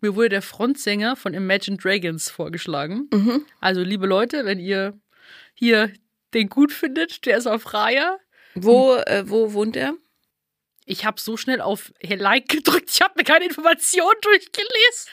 [0.00, 3.08] Mir wurde der Frontsänger von Imagine Dragons vorgeschlagen.
[3.12, 3.44] Mhm.
[3.60, 4.98] Also, liebe Leute, wenn ihr
[5.54, 5.92] hier
[6.34, 8.18] den gut findet, der ist auf Raya.
[8.54, 9.94] Wo, äh, wo wohnt er?
[10.84, 15.10] Ich habe so schnell auf Like gedrückt, ich habe mir keine Informationen durchgelesen.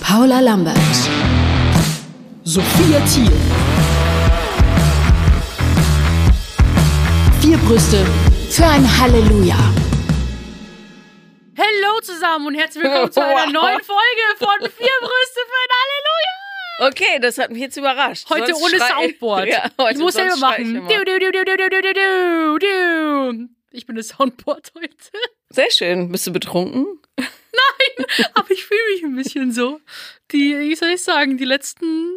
[0.00, 0.78] Paula Lambert,
[2.44, 3.57] Sophia Thiel.
[7.48, 8.04] vier Brüste
[8.50, 9.56] für ein Halleluja.
[11.56, 16.88] Hallo zusammen und herzlich willkommen zu einer neuen Folge von Vier Brüste für ein Halleluja.
[16.90, 18.28] Okay, das hat mich jetzt überrascht.
[18.28, 19.48] Heute sonst ohne Soundboard.
[19.48, 20.74] Ja, heute ich muss selber machen.
[20.74, 21.18] Du, du,
[22.60, 24.94] du, ich bin das Soundboard heute.
[25.48, 26.12] Sehr schön.
[26.12, 27.00] Bist du betrunken?
[27.16, 29.80] Nein, aber ich fühle mich ein bisschen so.
[30.32, 32.12] Die, wie soll ich sagen, die letzten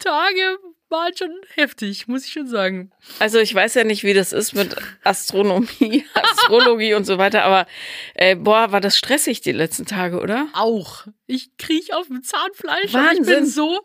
[0.00, 0.58] Tage
[0.90, 2.90] waren schon heftig, muss ich schon sagen.
[3.18, 4.74] Also ich weiß ja nicht, wie das ist mit
[5.04, 7.66] Astronomie, Astrologie und so weiter, aber
[8.14, 10.48] äh, boah, war das stressig die letzten Tage, oder?
[10.54, 11.06] Auch.
[11.26, 12.94] Ich kriech auf dem Zahnfleisch.
[12.94, 13.24] aber Ich Wahnsinn.
[13.36, 13.80] bin so,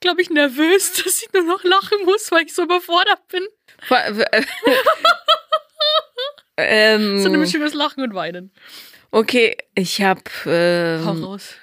[0.00, 3.44] glaube ich, nervös, dass ich nur noch lachen muss, weil ich so überfordert bin.
[3.90, 4.42] Äh,
[6.56, 8.52] ähm, So eine Mischung aus Lachen und Weinen.
[9.10, 11.54] okay, ich habe Hau ähm, raus.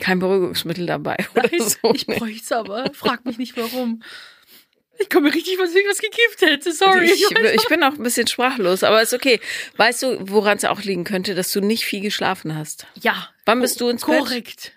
[0.00, 1.92] Kein Beruhigungsmittel dabei oder Nein, so.
[1.94, 2.90] ich bräuchte es aber.
[2.94, 4.02] Frag mich nicht warum.
[5.00, 6.72] Ich komme richtig, was ich was gekifft hätte.
[6.72, 7.04] Sorry.
[7.04, 9.38] ich, weiß ich bin auch ein bisschen sprachlos, aber ist okay.
[9.76, 12.84] Weißt du, woran es auch liegen könnte, dass du nicht viel geschlafen hast?
[13.00, 13.28] Ja.
[13.44, 14.18] Wann bist du ins Bett?
[14.18, 14.72] Korrekt.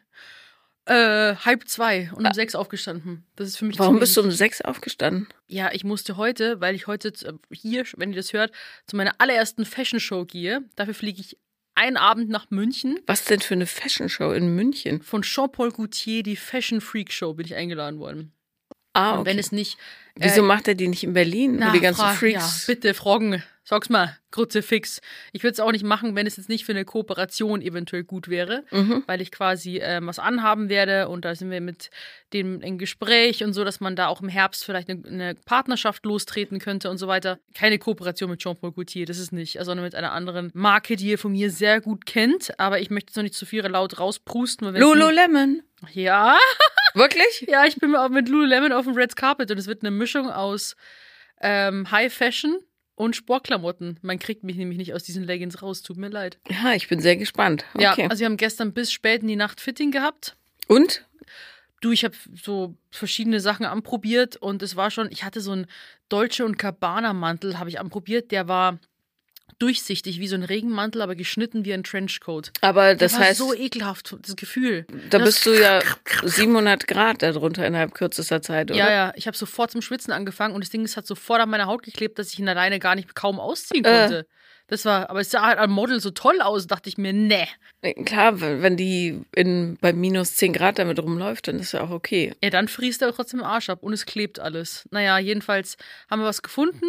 [0.86, 3.24] Äh, halb zwei und um sechs aufgestanden.
[3.36, 5.28] Das ist für mich Warum bist du um sechs aufgestanden?
[5.48, 8.52] Ja, ich musste heute, weil ich heute äh, hier, wenn ihr das hört,
[8.88, 10.64] zu meiner allerersten Fashion Show gehe.
[10.76, 11.38] Dafür fliege ich
[11.76, 13.00] einen Abend nach München.
[13.08, 15.02] Was denn für eine Fashion Show in München?
[15.02, 18.34] Von Jean-Paul Gaultier, die Fashion Freak Show, bin ich eingeladen worden.
[18.94, 19.30] Ah, Und okay.
[19.30, 19.78] wenn es nicht.
[20.16, 21.58] Wieso äh, macht er die nicht in Berlin?
[21.60, 22.68] na, die ganzen Freaks.
[22.68, 23.42] Ja, bitte, Froggen.
[23.72, 25.00] Sag's mal, Kruzifix.
[25.32, 28.28] Ich würde es auch nicht machen, wenn es jetzt nicht für eine Kooperation eventuell gut
[28.28, 29.04] wäre, Mhm.
[29.08, 31.90] weil ich quasi ähm, was anhaben werde und da sind wir mit
[32.34, 36.06] dem in Gespräch und so, dass man da auch im Herbst vielleicht eine, eine Partnerschaft
[36.06, 37.40] lostreten könnte und so weiter.
[37.56, 41.18] Keine Kooperation mit Jean-Paul Gaultier, das ist nicht, sondern mit einer anderen Marke, die ihr
[41.18, 44.68] von mir sehr gut kennt, aber ich möchte jetzt noch nicht zu viel laut rausprusten.
[44.76, 45.62] es Lululemon.
[45.94, 46.38] Ja,
[46.94, 47.46] Wirklich?
[47.48, 50.30] ja, ich bin auch mit Lululemon auf dem Red Carpet und es wird eine Mischung
[50.30, 50.76] aus
[51.40, 52.60] ähm, High Fashion
[53.02, 53.98] und Sportklamotten.
[54.04, 56.38] Man kriegt mich nämlich nicht aus diesen Leggings raus, tut mir leid.
[56.50, 57.66] Ja, ich bin sehr gespannt.
[57.78, 58.08] Ja, Okay.
[58.10, 60.36] also wir haben gestern bis spät in die Nacht Fitting gehabt.
[60.68, 61.06] Und?
[61.82, 65.66] Du, ich habe so verschiedene Sachen anprobiert und es war schon, ich hatte so einen
[66.10, 68.78] Dolce und Gabbana Mantel, habe ich anprobiert, der war
[69.62, 72.52] durchsichtig wie so ein Regenmantel, aber geschnitten wie ein Trenchcoat.
[72.62, 74.86] Aber das war heißt, so ekelhaft, das Gefühl.
[75.10, 75.82] da Das- bist du ja
[76.24, 78.80] 700 Grad darunter innerhalb kürzester Zeit, oder?
[78.80, 81.50] Ja, ja, ich habe sofort zum Schwitzen angefangen und das Ding ist hat sofort an
[81.50, 84.24] meiner Haut geklebt, dass ich ihn alleine gar nicht kaum ausziehen Äh.
[84.72, 87.46] Das war, aber es sah halt am Model so toll aus, dachte ich mir, ne.
[88.06, 92.34] Klar, wenn die in, bei minus 10 Grad damit rumläuft, dann ist ja auch okay.
[92.42, 94.88] Ja, dann friest er trotzdem den Arsch ab und es klebt alles.
[94.90, 95.76] Naja, jedenfalls
[96.10, 96.86] haben wir was gefunden.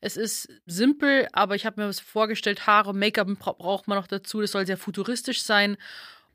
[0.00, 2.68] Es ist simpel, aber ich habe mir was vorgestellt.
[2.68, 4.40] Haare, Make-up bra braucht man noch dazu.
[4.40, 5.78] Das soll sehr futuristisch sein.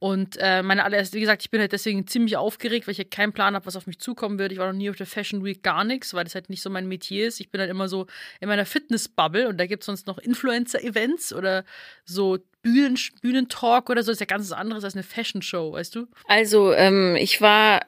[0.03, 3.03] Und äh, meine allererste, wie gesagt, ich bin halt deswegen ziemlich aufgeregt, weil ich ja
[3.03, 4.51] keinen Plan habe, was auf mich zukommen wird.
[4.51, 6.71] Ich war noch nie auf der Fashion Week, gar nichts, weil das halt nicht so
[6.71, 7.39] mein Metier ist.
[7.39, 8.07] Ich bin halt immer so
[8.39, 11.65] in meiner Fitness-Bubble und da gibt es sonst noch Influencer-Events oder
[12.03, 14.09] so Bühnen Bühnentalk oder so.
[14.11, 16.07] Das ist ja ganz was anderes als eine Fashion-Show, weißt du?
[16.25, 17.81] Also, ähm, ich war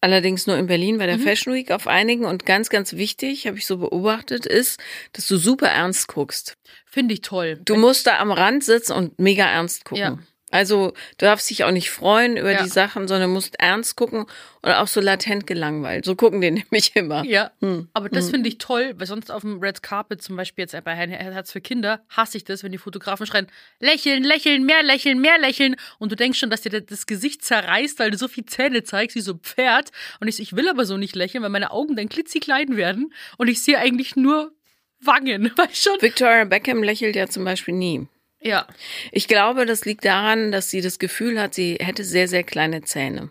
[0.00, 1.10] allerdings nur in Berlin bei Mhm.
[1.10, 4.78] der Fashion Week auf einigen und ganz, ganz wichtig, habe ich so beobachtet, ist,
[5.12, 6.54] dass du super ernst guckst.
[6.86, 7.58] Finde ich toll.
[7.64, 10.00] Du musst da am Rand sitzen und mega ernst gucken.
[10.02, 10.18] Ja.
[10.50, 12.62] Also du darfst dich auch nicht freuen über Ja.
[12.62, 14.26] die Sachen, sondern musst ernst gucken
[14.62, 16.04] und auch so latent gelangweilt.
[16.04, 17.24] So gucken die nämlich immer.
[17.24, 17.88] Ja, Hm.
[17.92, 20.94] aber das finde ich toll, weil sonst auf dem Red Carpet, zum Beispiel jetzt bei
[20.94, 23.46] Her- Herz für Kinder, hasse ich das, wenn die Fotografen schreien,
[23.80, 27.98] lächeln, lächeln, mehr lächeln, mehr lächeln und du denkst schon, dass dir das Gesicht zerreißt,
[27.98, 30.68] weil du so viel Zähne zeigst wie so ein Pferd und ich, so, ich will
[30.68, 34.52] aber so nicht lächeln, weil meine Augen dann klitzeklein werden und ich sehe eigentlich nur
[35.00, 36.00] Wangen, weißt schon?
[36.02, 38.08] Victoria Beckham lächelt ja zum Beispiel nie.
[38.40, 38.66] Ja,
[39.10, 42.82] Ich glaube, das liegt daran, dass sie das Gefühl hat, sie hätte sehr, sehr kleine
[42.82, 43.30] Zähne.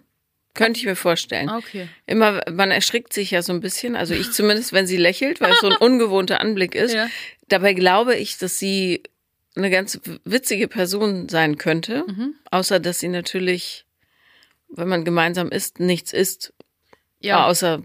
[0.54, 1.50] Könnte ich mir vorstellen.
[1.50, 1.88] okay.
[2.08, 5.52] Immer, man erschrickt sich ja so ein bisschen, also ich zumindest, wenn sie lächelt, weil
[5.52, 6.94] es so ein ungewohnter Anblick ist.
[6.94, 7.08] Ja.
[7.48, 9.04] Dabei glaube ich, dass sie
[9.56, 12.36] eine ganz witzige Person sein könnte, Mhm.
[12.52, 13.86] außer dass sie natürlich,
[14.68, 16.54] wenn man gemeinsam isst, nichts isst,
[17.20, 17.82] Ja, außer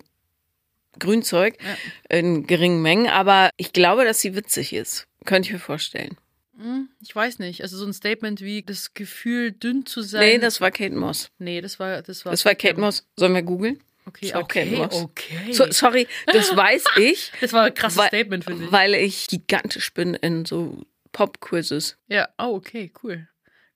[0.99, 2.19] Grünzeug Ja.
[2.19, 3.07] in geringen Mengen.
[3.09, 5.07] Aber ich glaube, dass sie witzig ist.
[5.25, 6.17] Könnte ich mir vorstellen.
[6.63, 7.63] Hm, ich weiß nicht.
[7.63, 10.21] Also so ein Statement wie das Gefühl, dünn zu sein.
[10.21, 11.31] Nee, das war Kate Moss.
[11.39, 12.31] nee, das war, das war.
[12.33, 13.07] Das war Kate Moss.
[13.17, 13.81] Sollen wir googeln?
[14.05, 15.53] Okay, okay, okay.
[15.53, 18.73] So, sorry, das weiß ich, das war ein krasses weil- Statement, finde ich.
[18.73, 20.83] weil ich gigantisch bin in so
[21.13, 21.97] Pop-Quizzes.
[22.09, 23.29] Ja, oh, okay, cool.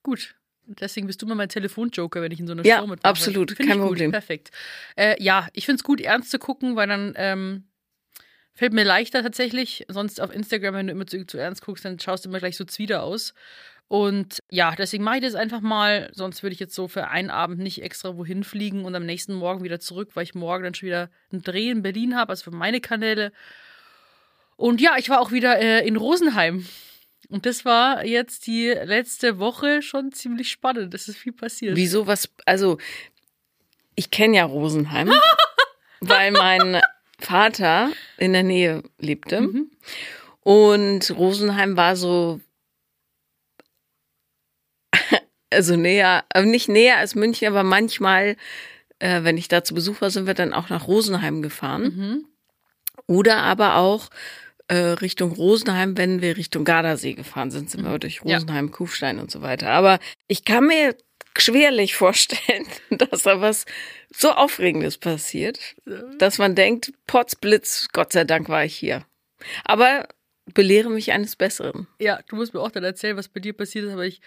[0.03, 0.35] Gut.
[0.69, 3.09] Deswegen bist du mal mein Telefonjoker, wenn ich in so einer Ja, Show mitmache.
[3.09, 4.11] absolut, Find kein gut, Problem.
[4.11, 4.51] Perfekt.
[4.97, 7.66] Äh, ja, ich finde es gut, ernst zu gucken, weil dann ähm,
[8.57, 9.85] fällt mir leichter tatsächlich.
[9.89, 12.57] Sonst auf Instagram, wenn du immer zu, zu ernst guckst, dann schaust du immer gleich
[12.57, 13.35] so zwider aus.
[13.89, 16.11] Und ja, deswegen mache ich das einfach mal.
[16.13, 19.35] Sonst würde ich jetzt so für einen Abend nicht extra wohin fliegen und am nächsten
[19.35, 22.51] Morgen wieder zurück, weil ich morgen dann schon wieder einen Dreh in Berlin habe, also
[22.51, 23.31] für meine Kanäle.
[24.57, 26.67] Und ja, ich war auch wieder äh, in Rosenheim.
[27.29, 30.95] Und das war jetzt die letzte Woche schon ziemlich spannend.
[30.95, 31.77] Es ist viel passiert.
[31.77, 32.31] Wieso was?
[32.45, 32.79] Also,
[33.95, 35.13] ich kenne ja Rosenheim,
[36.01, 36.81] weil mein
[37.19, 39.41] Vater in der Nähe lebte.
[39.43, 39.71] Mhm.
[40.41, 42.41] Und Rosenheim war so,
[45.51, 48.37] also näher, äh, nicht näher als München, aber manchmal,
[48.99, 51.83] äh, wenn ich da zu Besuch war, sind wir dann auch nach Rosenheim gefahren.
[51.83, 52.25] Mhm.
[53.07, 54.09] Oder aber auch
[54.69, 58.01] äh, Richtung Rosenheim, wenn wir Richtung Gardasee gefahren sind, sind wir Mhm.
[58.01, 58.37] durch Ja.
[58.37, 59.71] Rosenheim, Kufstein und so weiter.
[59.71, 60.97] Aber ich kann mir
[61.41, 63.65] schwerlich vorstellen, dass da was
[64.15, 65.59] so Aufregendes passiert,
[66.19, 69.05] dass man denkt, Potzblitz, Gott sei Dank war ich hier.
[69.65, 70.09] Aber
[70.55, 71.87] belehre mich eines Besseren.
[72.01, 74.21] Ja, du musst mir auch dann erzählen, was bei dir passiert ist, aber ich,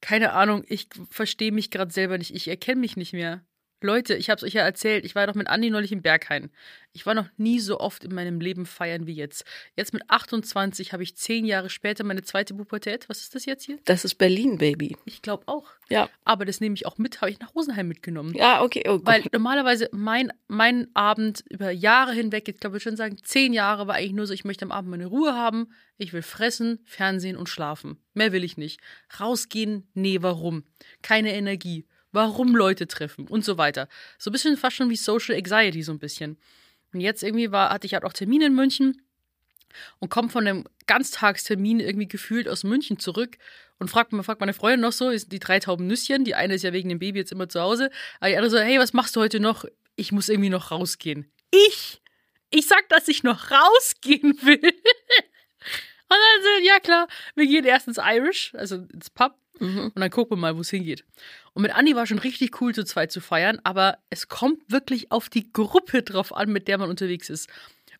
[0.00, 2.34] keine Ahnung, ich verstehe mich gerade selber nicht.
[2.34, 3.44] Ich erkenne mich nicht mehr.
[3.84, 6.50] Leute, ich habe es euch ja erzählt, ich war doch mit Andi neulich im Berghain.
[6.94, 9.44] Ich war noch nie so oft in meinem Leben feiern wie jetzt.
[9.76, 13.08] Jetzt mit 28 habe ich zehn Jahre später meine zweite Pubertät.
[13.08, 13.78] Was ist das jetzt hier?
[13.84, 14.96] Das ist Berlin, Baby.
[15.04, 15.68] Ich glaube auch.
[15.90, 16.08] Ja.
[16.24, 18.32] Aber das nehme ich auch mit, habe ich nach Rosenheim mitgenommen.
[18.34, 18.84] Ja, okay.
[18.88, 23.18] Oh, Weil normalerweise mein, mein Abend über Jahre hinweg, ich glaube, ich würde schon sagen,
[23.22, 26.22] zehn Jahre war eigentlich nur so, ich möchte am Abend meine Ruhe haben, ich will
[26.22, 27.98] fressen, Fernsehen und schlafen.
[28.14, 28.80] Mehr will ich nicht.
[29.20, 30.64] Rausgehen, nee, warum?
[31.02, 31.86] Keine Energie.
[32.14, 33.88] Warum Leute treffen und so weiter.
[34.18, 36.38] So ein bisschen fast schon wie Social Anxiety, so ein bisschen.
[36.92, 39.02] Und jetzt irgendwie war, hatte ich halt auch Termine in München
[39.98, 43.36] und komme von einem Ganztagstermin irgendwie gefühlt aus München zurück
[43.80, 46.72] und fragt, fragt meine Freundin noch so, die drei tauben Nüsschen, die eine ist ja
[46.72, 47.90] wegen dem Baby jetzt immer zu Hause,
[48.20, 49.64] aber die andere so, hey, was machst du heute noch?
[49.96, 51.28] Ich muss irgendwie noch rausgehen.
[51.50, 52.00] Ich?
[52.50, 54.60] Ich sag, dass ich noch rausgehen will.
[54.62, 59.92] Und dann so, ja klar, wir gehen erst ins Irish, also ins Pub, Mhm.
[59.94, 61.04] und dann gucken wir mal, wo es hingeht.
[61.54, 65.12] Und mit Andi war schon richtig cool, zu zweit zu feiern, aber es kommt wirklich
[65.12, 67.48] auf die Gruppe drauf an, mit der man unterwegs ist.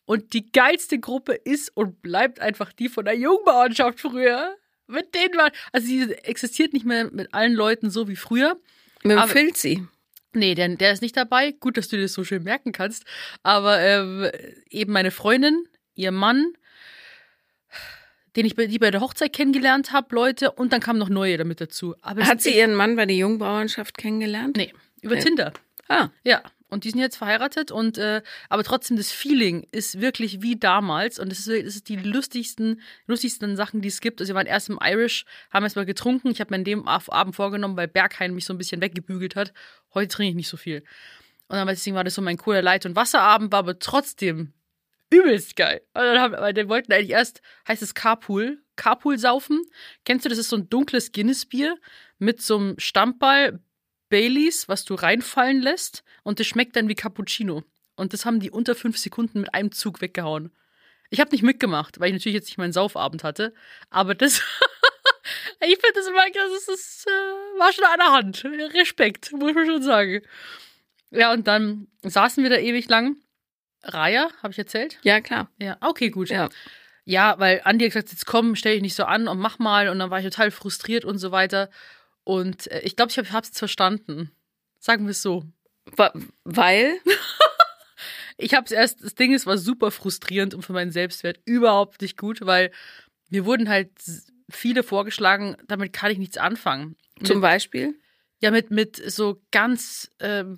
[0.05, 4.55] Und die geilste Gruppe ist und bleibt einfach die von der Jungbauernschaft früher.
[4.87, 8.59] Mit denen war, also sie existiert nicht mehr mit allen Leuten so wie früher.
[9.03, 9.87] Mit dem Filzi.
[10.33, 11.53] Nee, denn der ist nicht dabei.
[11.53, 13.05] Gut, dass du dir das so schön merken kannst.
[13.41, 14.29] Aber ähm,
[14.69, 15.65] eben meine Freundin,
[15.95, 16.53] ihr Mann,
[18.35, 21.37] den ich bei, die bei der Hochzeit kennengelernt habe, Leute, und dann kamen noch neue
[21.37, 21.95] damit dazu.
[22.01, 24.57] Aber Hat sie ihren Mann bei der Jungbauernschaft kennengelernt?
[24.57, 25.21] Nee, über Nee.
[25.21, 25.53] Tinder.
[25.87, 30.41] Ah, Ja, und die sind jetzt verheiratet und äh, aber trotzdem das Feeling ist wirklich
[30.41, 34.19] wie damals und es ist, es ist die lustigsten lustigsten Sachen, die es gibt.
[34.19, 36.29] Also wir waren erst im Irish, haben erst mal getrunken.
[36.31, 39.35] Ich habe mir an dem Ab- Abend vorgenommen, weil Berghain mich so ein bisschen weggebügelt
[39.35, 39.53] hat.
[39.93, 40.79] Heute trinke ich nicht so viel.
[41.47, 44.51] Und dann deswegen war das so mein cooler Leit- und Wasserabend, war aber trotzdem
[45.09, 45.81] übelst geil.
[45.93, 49.61] Und dann haben, weil die wollten eigentlich erst, heißt es Carpool, Carpool saufen.
[50.03, 51.77] Kennst du, das ist so ein dunkles Guinness-Bier
[52.17, 53.59] mit so einem Stammball,
[54.09, 57.63] Baileys, was du reinfallen lässt und das schmeckt dann wie Cappuccino.
[57.95, 60.51] Und das haben die unter fünf Sekunden mit einem Zug weggehauen.
[61.09, 63.53] Ich habe nicht mitgemacht, weil ich natürlich jetzt nicht meinen Saufabend hatte.
[63.89, 64.41] Aber das,
[65.61, 68.43] ich finde das immer, das, ist, das äh, war schon an der Hand.
[68.73, 70.21] Respekt, muss man schon sagen.
[71.11, 73.17] Ja, und dann saßen wir da ewig lang.
[73.85, 74.99] Raya, habe ich erzählt?
[75.03, 75.49] ja, klar.
[75.59, 76.29] Ja, okay, gut.
[76.29, 76.49] Ja.
[77.07, 79.89] Ja, weil Andi hat gesagt, jetzt komm, stell dich nicht so an und mach mal.
[79.89, 81.69] Und dann war ich total frustriert und so weiter.
[82.23, 84.31] Und äh, ich glaube, ich habe es verstanden.
[84.79, 85.45] Sagen wir es so.
[86.43, 86.95] Weil?
[88.37, 92.01] Ich habe es erst, das Ding ist, war super frustrierend und für meinen Selbstwert überhaupt
[92.01, 92.71] nicht gut, weil
[93.29, 93.91] mir wurden halt
[94.49, 96.97] viele vorgeschlagen, damit kann ich nichts anfangen.
[97.23, 97.95] Zum mit, Beispiel?
[98.41, 100.57] ja, mit, mit so ganz ähm,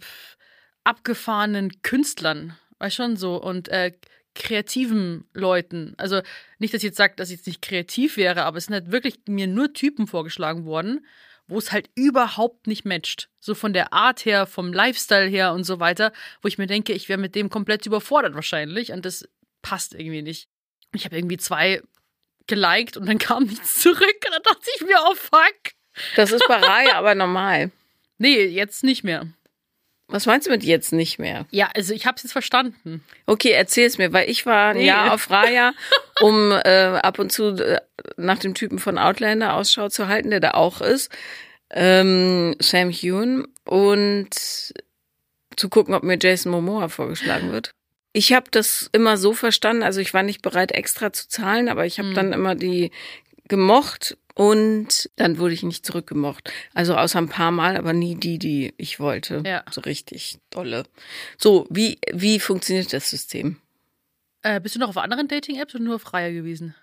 [0.84, 3.92] abgefahrenen Künstlern, war schon so, und äh,
[4.36, 5.94] kreativen Leuten.
[5.98, 6.22] Also
[6.60, 8.92] nicht, dass ich jetzt sage, dass ich jetzt nicht kreativ wäre, aber es sind halt
[8.92, 11.06] wirklich mir nur Typen vorgeschlagen worden,
[11.48, 13.30] wo es halt überhaupt nicht matcht.
[13.40, 16.94] So von der Art her, vom Lifestyle her und so weiter, wo ich mir denke,
[16.94, 19.28] ich wäre mit dem komplett überfordert wahrscheinlich und das
[19.62, 20.50] passt irgendwie nicht.
[20.94, 21.82] Ich habe irgendwie zwei
[22.46, 25.74] geliked und dann kam nichts zurück und dann dachte ich mir, oh fuck.
[26.16, 27.72] Das ist bei Raya aber normal.
[28.20, 29.28] Nee, jetzt nicht mehr.
[30.10, 31.46] Was meinst du mit jetzt nicht mehr?
[31.52, 33.04] Ja, also ich habe es jetzt verstanden.
[33.26, 34.86] Okay, erzähl's mir, weil ich war ein Nee.
[34.88, 35.74] Jahr auf Raya,
[36.22, 37.82] um äh, ab und zu äh,
[38.16, 41.12] nach dem Typen von Outlander Ausschau zu halten, der da auch ist.
[41.70, 43.48] Ähm, Sam Hewn.
[43.66, 44.30] Und
[45.58, 47.72] zu gucken, ob mir Jason Momoa vorgeschlagen wird.
[48.14, 51.86] Ich habe das immer so verstanden, also ich war nicht bereit, extra zu zahlen, aber
[51.86, 52.14] ich habe Mhm.
[52.16, 52.92] dann immer die
[53.48, 56.52] gemocht und dann wurde ich nicht zurückgemocht.
[56.76, 59.42] Also außer ein paar Mal, aber nie die, die ich wollte.
[59.46, 59.64] Ja.
[59.72, 60.84] So richtig dolle.
[61.38, 63.60] So, wie, wie funktioniert das System?
[64.44, 66.76] Äh, bist du noch auf anderen Dating-Apps oder nur auf Raya gewesen?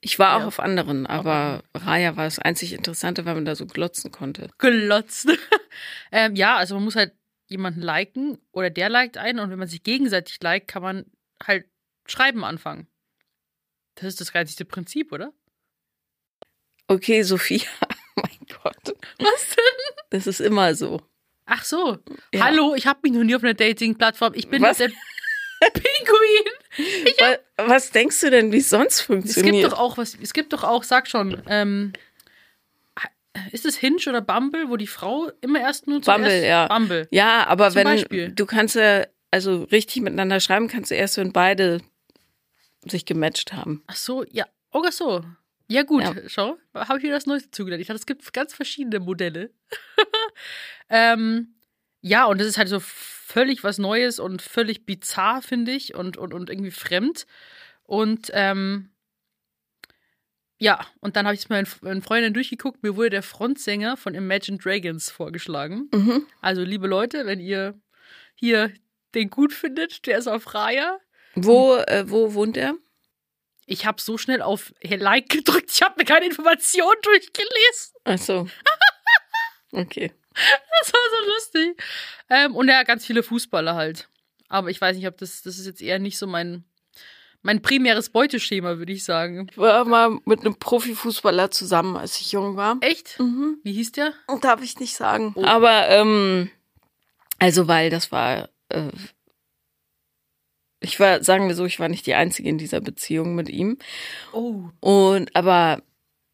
[0.00, 0.46] Ich war auch Ja.
[0.46, 4.48] auf anderen, aber Raya war das einzig Interessante, weil man da so glotzen konnte.
[4.58, 5.28] Glotzt.
[6.12, 7.12] ähm, ja, also man muss halt
[7.48, 11.04] jemanden liken oder der liked einen und wenn man sich gegenseitig liked, kann man
[11.44, 11.66] halt
[12.06, 12.86] schreiben anfangen.
[13.96, 15.32] Das ist das einzige Prinzip, oder?
[16.92, 17.66] Okay, Sophia.
[18.16, 18.94] mein Gott.
[19.18, 19.96] Was denn?
[20.10, 21.00] Das ist immer so.
[21.46, 21.98] Ach so.
[22.32, 22.44] Ja.
[22.44, 24.32] Hallo, ich habe mich noch nie auf einer Dating-Plattform.
[24.34, 24.78] Ich bin Was?
[24.78, 24.88] der
[25.72, 27.16] Pinguin.
[27.18, 29.72] Wa- Was denkst du denn, wie es sonst Es gibt funktioniert?
[29.72, 31.92] doch auch was, es gibt doch auch, sag schon, ähm,
[33.52, 36.66] ist es Hinge oder Bumble, wo die Frau immer erst nur zuerst Bumble, ja.
[36.68, 37.08] Bumble.
[37.10, 38.32] ja, aber Zum wenn Beispiel.
[38.32, 41.80] du kannst ja also richtig miteinander schreiben, kannst du erst, wenn beide
[42.86, 43.82] sich gematcht haben.
[43.86, 44.46] Ach so, ja.
[44.72, 45.24] Oh, so.
[45.72, 46.14] Ja, gut, Ja.
[46.26, 46.58] schau.
[46.74, 47.80] Habe ich wieder das Neueste zugelernt.
[47.80, 49.50] Ich dachte, es gibt ganz verschiedene Modelle.
[50.90, 51.54] ähm,
[52.02, 56.18] ja, und das ist halt so völlig was Neues und völlig bizarr, finde ich, und,
[56.18, 57.26] und, und irgendwie fremd.
[57.84, 58.90] Und ähm,
[60.58, 62.82] ja, und dann habe ich es meinen Freundinnen durchgeguckt.
[62.82, 65.88] Mir wurde der Frontsänger von Imagine Dragons vorgeschlagen.
[65.92, 66.26] Mhm.
[66.40, 67.80] Also, liebe Leute, wenn ihr
[68.34, 68.72] hier
[69.14, 70.98] den gut findet, der ist auf Raya.
[71.34, 72.74] Wo, äh, wo wohnt er?
[73.66, 77.94] Ich habe so schnell auf Like gedrückt, ich habe mir keine Informationen durchgelesen.
[78.04, 78.48] Ach so.
[79.74, 80.12] Okay.
[80.34, 81.82] Das war so lustig.
[82.28, 84.08] Ähm, und ja, ganz viele Fußballer halt.
[84.48, 86.64] Aber ich weiß nicht, ob das, das ist jetzt eher nicht so mein,
[87.40, 89.48] mein primäres Beuteschema, würde ich sagen.
[89.50, 92.76] Ich war mal mit einem Profifußballer zusammen, als ich jung war.
[92.80, 93.18] Echt?
[93.18, 93.58] Mhm.
[93.62, 94.12] Wie hieß der?
[94.42, 95.32] Darf ich nicht sagen.
[95.36, 95.44] Oh.
[95.44, 96.50] Aber, ähm,
[97.38, 98.90] also, weil das war, äh,
[100.82, 103.78] ich war, sagen wir so, ich war nicht die Einzige in dieser Beziehung mit ihm.
[104.32, 104.64] Oh.
[104.80, 105.82] Und, aber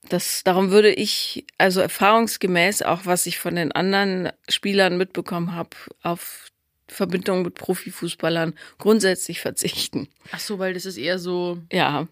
[0.09, 5.71] das, darum würde ich, also erfahrungsgemäß auch, was ich von den anderen Spielern mitbekommen habe,
[6.03, 6.49] auf
[6.89, 10.09] Verbindungen mit Profifußballern grundsätzlich verzichten.
[10.33, 12.09] Ach so, weil das ist eher so Ja,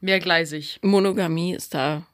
[0.00, 0.80] mehrgleisig.
[0.82, 2.06] Monogamie ist da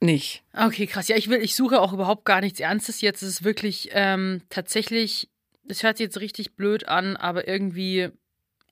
[0.00, 0.42] nicht.
[0.54, 1.08] Okay, krass.
[1.08, 3.22] Ja, ich will, ich suche auch überhaupt gar nichts Ernstes jetzt.
[3.22, 5.28] Es ist wirklich ähm, tatsächlich,
[5.64, 8.10] das hört sich jetzt richtig blöd an, aber irgendwie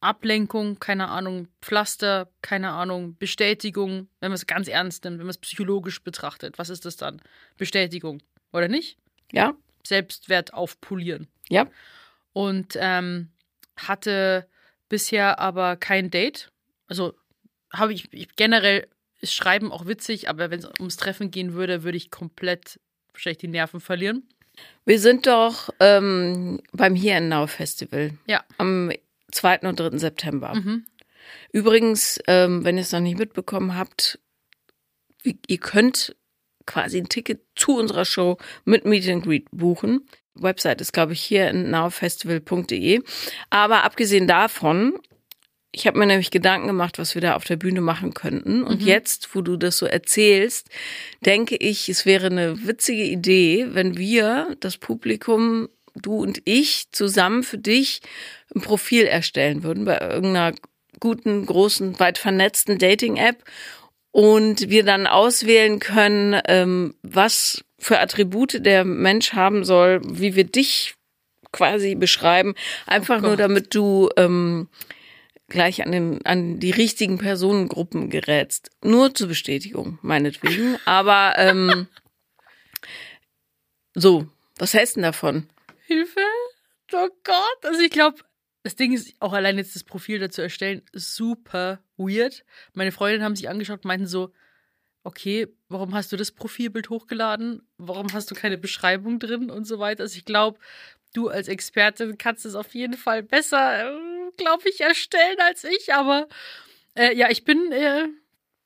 [0.02, 5.30] Ablenkung, keine Ahnung, Pflaster, keine Ahnung, Bestätigung, wenn man es ganz ernst nimmt, wenn man
[5.30, 6.58] es psychologisch betrachtet.
[6.58, 7.20] Was ist das dann?
[7.56, 8.98] Bestätigung, oder nicht?
[9.32, 9.54] Ja,
[9.86, 11.28] Selbstwert aufpolieren.
[11.48, 11.66] ja.
[12.34, 13.28] Und ähm,
[13.76, 14.48] hatte
[14.88, 16.50] bisher aber kein Date.
[16.86, 17.12] Also
[17.72, 18.86] habe ich, ich generell
[19.20, 22.80] ist Schreiben auch witzig, aber wenn es ums Treffen gehen würde, würde ich komplett
[23.12, 24.26] wahrscheinlich die Nerven verlieren.
[24.84, 28.42] Wir sind doch ähm, beim Here and Now Festival Ja.
[28.58, 28.90] am
[29.32, 29.60] 2.
[29.60, 29.98] und 3.
[29.98, 30.54] September.
[30.54, 30.86] Mhm.
[31.52, 34.18] Übrigens, ähm, wenn ihr es noch nicht mitbekommen habt,
[35.24, 36.16] ihr könnt
[36.66, 40.06] quasi ein Ticket zu unserer Show mit Meet and Greet buchen.
[40.34, 43.02] Website ist, glaube ich, hier in nowfestival.de.
[43.50, 44.98] Aber abgesehen davon,
[45.72, 48.62] ich habe mir nämlich Gedanken gemacht, was wir da auf der Bühne machen könnten.
[48.62, 50.68] Und jetzt, wo du das so erzählst,
[51.24, 57.42] denke ich, es wäre eine witzige Idee, wenn wir, das Publikum, du und ich, zusammen
[57.42, 58.00] für dich
[58.54, 60.54] ein Profil erstellen würden bei irgendeiner
[61.00, 63.42] guten, großen, weit vernetzten Dating-App
[64.10, 70.44] und wir dann auswählen können, ähm, was für Attribute der Mensch haben soll, wie wir
[70.44, 70.94] dich
[71.50, 72.54] quasi beschreiben,
[72.86, 73.40] einfach nur Gott.
[73.40, 74.68] damit du ähm,
[75.48, 78.70] gleich an, den, an die richtigen Personengruppen gerätst.
[78.82, 80.76] Nur zur Bestätigung, meinetwegen.
[80.84, 81.88] Aber ähm,
[83.94, 84.26] so,
[84.58, 85.48] was hältst du denn davon?
[85.92, 86.20] Hilfe!
[86.92, 87.64] Oh Gott!
[87.64, 88.18] Also ich glaube,
[88.62, 92.44] das Ding ist auch allein jetzt das Profil dazu erstellen, super weird.
[92.74, 94.32] Meine Freundinnen haben sich angeschaut meinten so,
[95.04, 97.68] okay, warum hast du das Profilbild hochgeladen?
[97.76, 100.04] Warum hast du keine Beschreibung drin und so weiter?
[100.04, 100.58] Also ich glaube,
[101.12, 105.92] du als Expertin kannst es auf jeden Fall besser, äh, glaube ich, erstellen als ich.
[105.92, 106.28] Aber
[106.96, 108.08] äh, ja, ich bin, äh,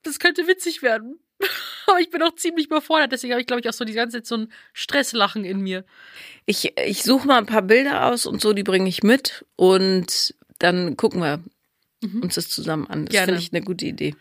[0.02, 1.18] das könnte witzig werden.
[1.86, 4.18] Aber ich bin auch ziemlich überfordert, deswegen habe ich, glaube ich, auch so die ganze
[4.18, 5.84] Zeit so ein Stresslachen in mir.
[6.46, 10.34] Ich, ich suche mal ein paar Bilder aus und so, die bringe ich mit und
[10.58, 11.40] dann gucken wir
[12.22, 13.06] uns das zusammen an.
[13.06, 14.14] Das finde ich eine gute Idee.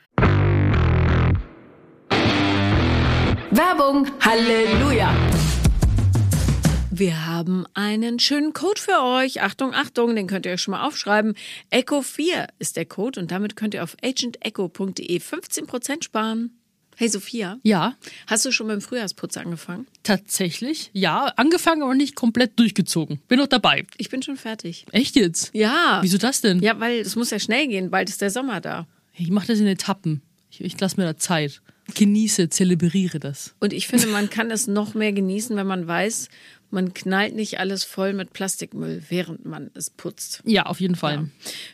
[3.51, 5.13] Werbung, Halleluja!
[6.98, 9.41] Wir haben einen schönen Code für euch.
[9.41, 11.36] Achtung, Achtung, den könnt ihr euch schon mal aufschreiben.
[11.69, 16.57] Echo 4 ist der Code und damit könnt ihr auf agentecho.de 15% sparen.
[16.97, 17.95] Hey Sophia, Ja,
[18.27, 19.85] hast du schon beim Frühjahrsputz angefangen?
[20.03, 20.89] tatsächlich.
[20.93, 23.19] Ja, angefangen, aber nicht komplett durchgezogen.
[23.27, 23.85] Bin noch dabei.
[23.97, 24.85] Ich bin schon fertig.
[24.91, 25.49] Echt jetzt?
[25.53, 25.99] Ja.
[26.01, 26.59] Wieso das denn?
[26.61, 28.87] Ja, weil es muss ja schnell gehen, bald ist der Sommer da.
[29.13, 30.21] Ich mache das in Etappen.
[30.49, 31.61] Ich, ich lasse mir da Zeit.
[31.94, 33.56] Genieße, zelebriere das.
[33.60, 36.30] Und ich finde, man kann es noch mehr genießen, wenn man weiß,
[36.72, 40.42] man knallt nicht alles voll mit Plastikmüll, während man es putzt.
[40.46, 41.30] Ja, auf jeden Fall.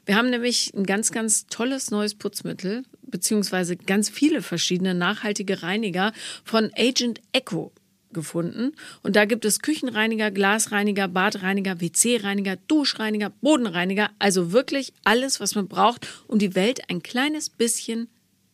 [0.06, 6.12] Wir haben nämlich ein ganz, ganz tolles neues Putzmittel, beziehungsweise ganz viele verschiedene nachhaltige Reiniger
[6.44, 7.72] von Agent Echo
[8.14, 8.74] gefunden.
[9.04, 14.10] Und da gibt es Küchenreiniger, Glasreiniger, Badreiniger, WC-Reiniger, Duschreiniger, Bodenreiniger.
[14.20, 18.10] Also wirklich alles, was man braucht, um die Welt ein kleines bisschen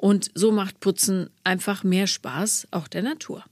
[0.00, 3.44] und so macht Putzen einfach mehr Spaß, auch der Natur.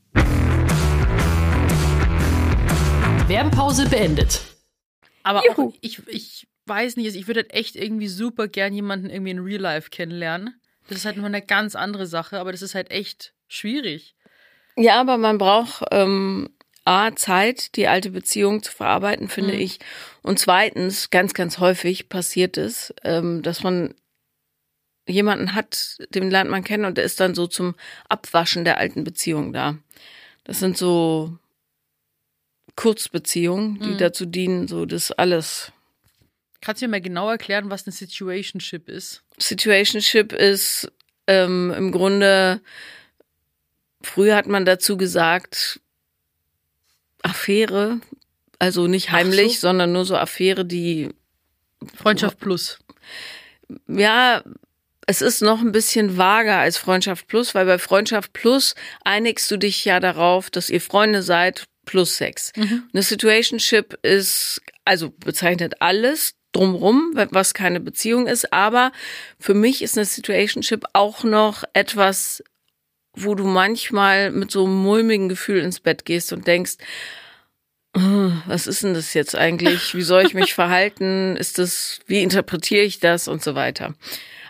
[3.29, 4.41] Werbepause beendet.
[5.23, 5.69] Aber Juhu.
[5.69, 9.41] auch ich, ich weiß nicht, ich würde halt echt irgendwie super gern jemanden irgendwie in
[9.41, 10.59] Real Life kennenlernen.
[10.89, 14.17] Das ist halt nur eine ganz andere Sache, aber das ist halt echt schwierig.
[14.75, 16.49] Ja, aber man braucht ähm,
[16.87, 19.81] A, Zeit, die alte Beziehung zu verarbeiten, finde ich.
[20.23, 23.95] Und zweitens, ganz, ganz häufig passiert es, ähm, dass man
[25.09, 27.75] jemanden hat, den lernt man kennen und der ist dann so zum
[28.09, 29.77] Abwaschen der alten Beziehung da.
[30.45, 31.37] Das sind so
[32.77, 35.73] Kurzbeziehungen, die dazu dienen, so das alles.
[36.61, 39.23] Kannst du mir mal genau erklären, was eine Situationship ist?
[39.39, 40.91] Situationship ist
[41.27, 42.61] ähm, im Grunde,
[44.03, 45.81] früher hat man dazu gesagt,
[47.23, 48.01] Affäre,
[48.59, 49.69] also nicht heimlich, so.
[49.69, 51.11] sondern nur so Affäre, die,
[51.95, 52.79] Freundschaft plus.
[53.87, 54.43] ja,
[55.11, 59.57] es ist noch ein bisschen vager als Freundschaft plus, weil bei Freundschaft plus einigst du
[59.57, 62.53] dich ja darauf, dass ihr Freunde seid plus Sex.
[62.93, 68.93] Eine Situationship ist, also bezeichnet alles drumrum, was keine Beziehung ist, aber
[69.41, 72.45] für mich ist eine Situationship auch noch etwas,
[73.15, 76.77] wo du manchmal mit so einem mulmigen Gefühl ins Bett gehst und denkst,
[77.95, 79.95] "Ah, was ist denn das jetzt eigentlich?
[79.95, 81.35] Wie soll ich mich verhalten?
[81.37, 83.95] Ist das, wie interpretiere ich das und so weiter?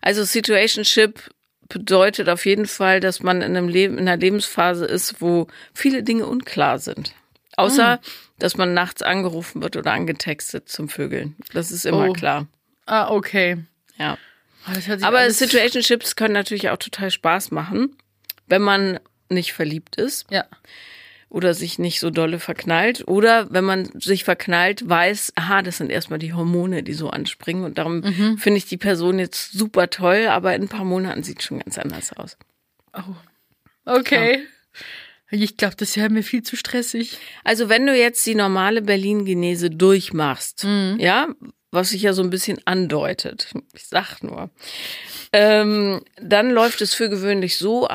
[0.03, 1.31] Also Situationship
[1.69, 6.03] bedeutet auf jeden Fall, dass man in einem Leben, in einer Lebensphase ist, wo viele
[6.03, 7.15] Dinge unklar sind.
[7.57, 8.01] Außer,
[8.39, 11.37] dass man nachts angerufen wird oder angetextet zum Vögeln.
[11.53, 12.13] Das ist immer Oh.
[12.13, 12.47] klar.
[12.87, 13.59] Ah, okay.
[13.99, 14.17] Ja.
[14.65, 17.97] Ah, Aber Situationships können natürlich auch total Spaß machen,
[18.47, 20.45] wenn man nicht verliebt ist Ja.
[21.31, 25.91] Oder sich nicht so dolle verknallt oder wenn man sich verknallt, weiß, aha, das sind
[25.91, 28.38] erstmal die Hormone, die so anspringen und darum Mhm.
[28.38, 31.77] finde ich die Person jetzt super toll, aber in ein paar Monaten sieht schon ganz
[31.79, 32.37] anders aus.
[33.85, 34.47] Okay.
[35.31, 37.19] Ich glaube, das wäre mir viel zu stressig.
[37.45, 40.64] Also wenn du jetzt die normale Berlin-Genese durchmachst,
[40.99, 41.29] ja,
[41.71, 44.49] was sich ja so ein bisschen andeutet, ich sag nur,
[45.35, 47.87] ähm, dann läuft es für gewöhnlich so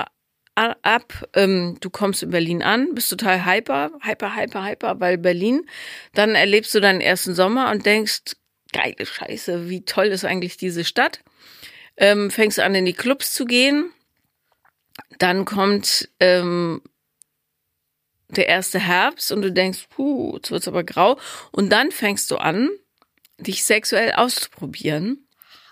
[0.56, 5.68] ab, ähm, du kommst in Berlin an, bist total hyper, hyper, hyper, hyper, weil Berlin,
[6.14, 8.36] dann erlebst du deinen ersten Sommer und denkst,
[8.72, 11.22] geile Scheiße, wie toll ist eigentlich diese Stadt.
[11.98, 13.92] Ähm, fängst an, in die Clubs zu gehen,
[15.20, 16.82] dann kommt ähm,
[18.30, 21.20] der erste Herbst und du denkst, puh, jetzt wird's aber grau.
[21.52, 22.70] Und dann fängst du an,
[23.38, 25.28] dich sexuell auszuprobieren.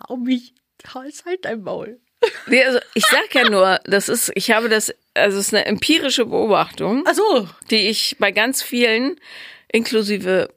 [0.08, 0.54] Hau mich.
[0.94, 2.00] Halt halt dein Maul.
[2.48, 5.66] Nee, also ich sag ja nur, das ist, ich habe das, also es ist eine
[5.66, 7.50] empirische Beobachtung, Ach so.
[7.70, 9.16] die ich bei ganz vielen,
[9.72, 10.50] inklusive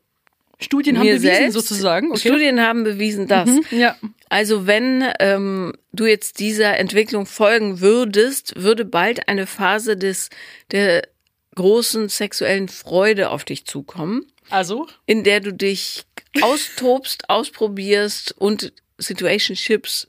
[0.61, 2.11] Studien haben bewiesen selbst, sozusagen.
[2.11, 2.29] Okay.
[2.29, 3.49] Studien haben bewiesen das.
[3.49, 3.97] Mhm, ja.
[4.29, 10.31] Also wenn ähm, du jetzt dieser Entwicklung folgen würdest, würde bald eine Phase des
[10.71, 11.07] der
[11.55, 14.87] großen sexuellen Freude auf dich zukommen, Also?
[15.07, 16.05] in der du dich
[16.41, 20.09] austobst, ausprobierst und Situationships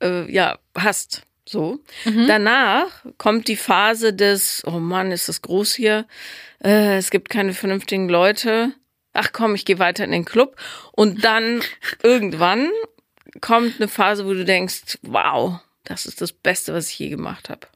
[0.00, 1.26] äh, ja hast.
[1.50, 1.80] So.
[2.04, 6.06] Danach kommt die Phase des, oh Mann, ist das groß hier.
[6.62, 8.72] Äh, es gibt keine vernünftigen Leute.
[9.12, 10.54] Ach komm, ich gehe weiter in den Club.
[10.92, 11.60] Und dann
[12.04, 12.70] irgendwann
[13.40, 17.48] kommt eine Phase, wo du denkst, wow, das ist das Beste, was ich je gemacht
[17.48, 17.66] habe.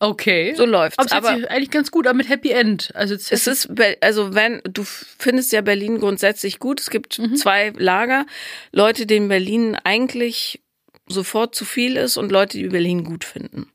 [0.00, 0.54] Okay.
[0.56, 0.98] So läuft's.
[0.98, 2.90] Aber es Aber eigentlich ganz gut, aber mit Happy End.
[2.94, 6.80] Also es ist, also wenn, du findest ja Berlin grundsätzlich gut.
[6.80, 8.26] Es gibt zwei Lager.
[8.72, 10.60] Leute, denen Berlin eigentlich
[11.06, 13.70] sofort zu viel ist und Leute, die Berlin gut finden.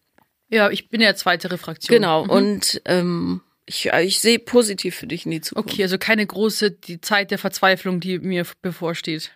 [0.49, 1.95] ja, ich bin ja zweite Fraktion.
[1.95, 2.25] Genau.
[2.25, 5.73] Und ähm, ich, ich sehe positiv für dich in die Zukunft.
[5.73, 9.31] Okay, also keine große die Zeit der Verzweiflung, die mir bevorsteht.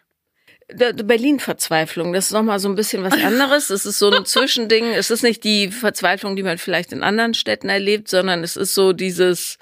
[0.67, 3.69] Berlin-Verzweiflung, das ist nochmal so ein bisschen was anderes.
[3.69, 4.86] Es ist so ein Zwischending.
[4.86, 8.73] Es ist nicht die Verzweiflung, die man vielleicht in anderen Städten erlebt, sondern es ist
[8.73, 9.60] so dieses,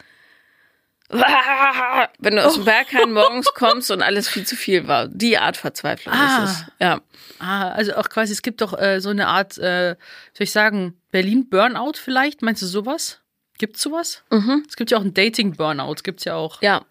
[2.20, 5.08] wenn du aus dem Berghain morgens kommst und alles viel zu viel war.
[5.08, 6.44] Die Art Verzweiflung Ah.
[6.46, 6.66] ist es.
[6.80, 7.02] Ja.
[7.40, 9.96] Ah, also auch quasi, es gibt doch äh, so eine Art, äh,
[10.34, 12.42] soll ich sagen, Berlin-Burnout vielleicht?
[12.42, 13.20] Meinst du sowas?
[13.58, 14.24] Gibt's sowas?
[14.32, 14.64] Mhm.
[14.68, 16.62] Es gibt ja auch einen Dating-Burnout, gibt's ja auch.
[16.62, 16.86] Ja.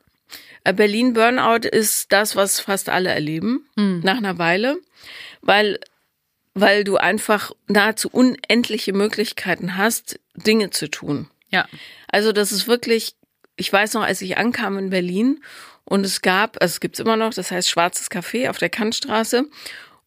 [0.65, 4.77] Äh, Berlin Burnout ist das, was fast alle erleben, nach einer Weile,
[5.41, 5.81] weil,
[6.55, 11.29] weil du einfach nahezu unendliche Möglichkeiten hast, Dinge zu tun.
[11.49, 11.67] Ja.
[12.09, 13.15] Also das ist wirklich,
[13.61, 15.43] ich weiß noch, als ich ankam in Berlin
[15.85, 19.47] und es gab, also es gibt's immer noch, das heißt Schwarzes Café auf der Kantstraße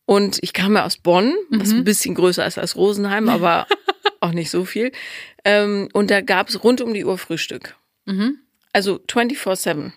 [0.05, 3.67] und ich kam ja aus Bonn, was ein bisschen größer ist als Rosenheim, aber
[4.19, 4.91] auch nicht so viel.
[5.45, 7.77] Ähm, und da gab's rund um die Uhr Frühstück.
[8.73, 9.91] Also 24-7.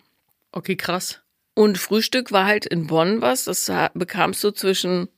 [0.52, 1.22] Okay, krass.
[1.54, 5.08] Und Frühstück war halt in Bonn was, das bekamst du zwischen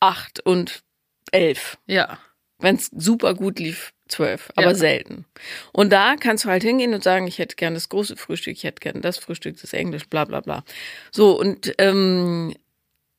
[0.00, 0.82] acht und
[1.30, 1.78] elf.
[1.86, 2.18] Ja.
[2.58, 4.74] Wenn es super gut lief, zwölf, aber Ja.
[4.74, 5.24] selten.
[5.72, 8.64] Und da kannst du halt hingehen und sagen, ich hätte gern das große Frühstück, ich
[8.64, 10.64] hätte gern das Frühstück, das Englisch, bla bla bla.
[11.10, 12.54] So, und ähm,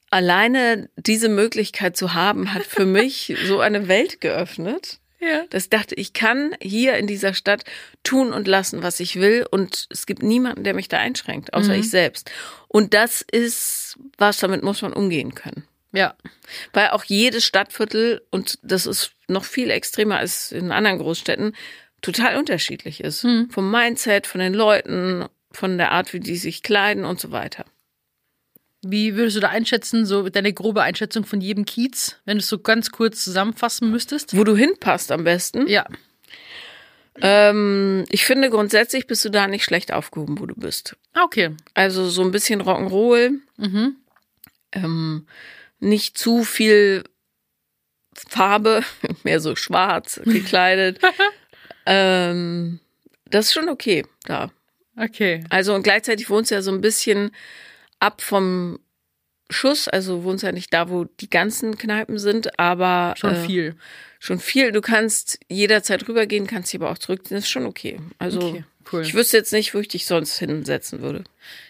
[0.09, 4.99] alleine diese Möglichkeit zu haben, hat für mich so eine Welt geöffnet.
[5.21, 5.43] Ja.
[5.49, 7.65] Das dachte, ich kann hier in dieser Stadt
[8.03, 9.45] tun und lassen, was ich will.
[9.51, 12.31] Und es gibt niemanden, der mich da einschränkt, außer ich selbst.
[12.69, 15.65] Und das ist was, damit muss man umgehen können.
[15.91, 16.15] Ja.
[16.73, 21.55] Weil auch jedes Stadtviertel, und das ist noch viel extremer als in anderen Großstädten,
[22.01, 23.25] total unterschiedlich ist.
[23.49, 27.65] Vom Mindset, von den Leuten, von der Art, wie die sich kleiden und so weiter.
[28.81, 32.47] Wie würdest du da einschätzen, so deine grobe Einschätzung von jedem Kiez, wenn du es
[32.47, 34.37] so ganz kurz zusammenfassen müsstest?
[34.37, 35.67] Wo du hinpasst am besten.
[35.67, 35.85] Ja.
[37.21, 40.95] Ähm, ich finde, grundsätzlich bist du da nicht schlecht aufgehoben, wo du bist.
[41.13, 41.51] Ah, Okay.
[41.73, 43.39] Also so ein bisschen Rock'n'Roll.
[44.71, 45.27] Ähm,
[45.79, 47.03] nicht zu viel
[48.13, 48.83] Farbe,
[49.23, 50.99] mehr so schwarz gekleidet.
[51.85, 52.79] ähm,
[53.25, 54.51] das ist schon okay da.
[54.97, 55.43] Okay.
[55.49, 57.31] Also und gleichzeitig wohnst du ja so ein bisschen
[57.99, 58.79] ab vom
[59.49, 63.75] Schuss, also wohnst ja nicht da, wo die ganzen Kneipen sind, aber Schon äh, viel.
[64.19, 64.71] Schon viel.
[64.71, 67.35] Du kannst jederzeit rübergehen, kannst dich aber auch zurückziehen.
[67.37, 67.99] Das ist schon okay.
[68.19, 69.01] Also Okay, cool.
[69.01, 71.23] ich wüsste jetzt nicht, wo ich dich sonst hinsetzen würde.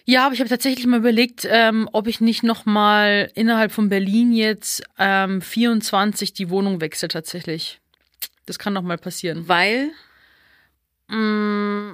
[0.05, 3.89] Ja, aber ich habe tatsächlich mal überlegt, ähm, ob ich nicht noch mal innerhalb von
[3.89, 7.79] Berlin jetzt ähm, 24 die Wohnung wechsle tatsächlich.
[8.45, 9.47] Das kann noch mal passieren.
[9.47, 9.91] Weil
[11.09, 11.93] Mm,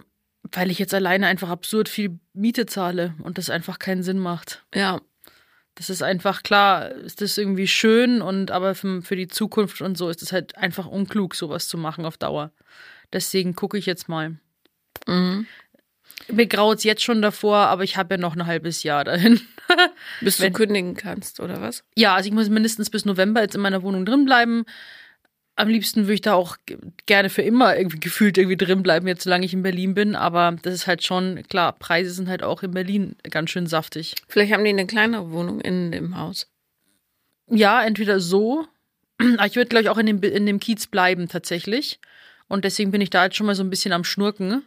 [0.52, 4.64] weil ich jetzt alleine einfach absurd viel Miete zahle und das einfach keinen Sinn macht.
[4.74, 5.02] ja,
[5.74, 9.98] Das ist einfach klar, ist das irgendwie schön und aber für, für die Zukunft und
[9.98, 12.52] so ist es halt einfach unklug, sowas zu machen auf Dauer.
[13.12, 14.38] Deswegen gucke ich jetzt mal.
[15.08, 15.48] Mhm.
[16.28, 19.42] Mir graut jetzt schon davor, aber ich habe ja noch ein halbes Jahr dahin.
[20.22, 21.84] bis du kündigen kannst, oder was?
[21.96, 24.66] ja, also ich muss mindestens bis November jetzt in meiner Wohnung drin bleiben.
[25.58, 29.08] Am liebsten würde ich da auch ge- gerne für immer irgendwie gefühlt irgendwie drin bleiben,
[29.08, 30.16] jetzt solange ich in Berlin bin.
[30.16, 34.16] Aber das ist halt schon, klar, Preise sind halt auch in Berlin ganz schön saftig.
[34.28, 36.48] Vielleicht haben die eine kleinere Wohnung in dem Haus.
[37.50, 38.68] Ja, entweder so.
[39.38, 42.00] Aber ich würde, glaube ich, auch in dem, in dem Kiez bleiben tatsächlich.
[42.48, 44.64] Und deswegen bin ich da jetzt schon mal so ein bisschen am Schnurken.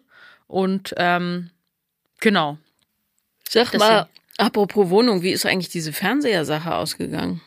[0.49, 1.51] Und ähm,
[2.21, 2.59] genau.
[3.49, 3.79] Sag Deswegen.
[3.79, 4.09] mal,
[4.39, 7.41] apropos Wohnung, wie ist eigentlich diese Fernsehersache ausgegangen?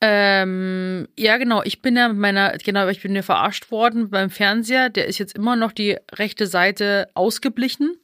[0.00, 1.62] Ähm, ja, genau.
[1.62, 4.90] Ich bin ja mit meiner, genau, ich bin ja verarscht worden beim Fernseher.
[4.90, 7.96] Der ist jetzt immer noch die rechte Seite ausgeblichen.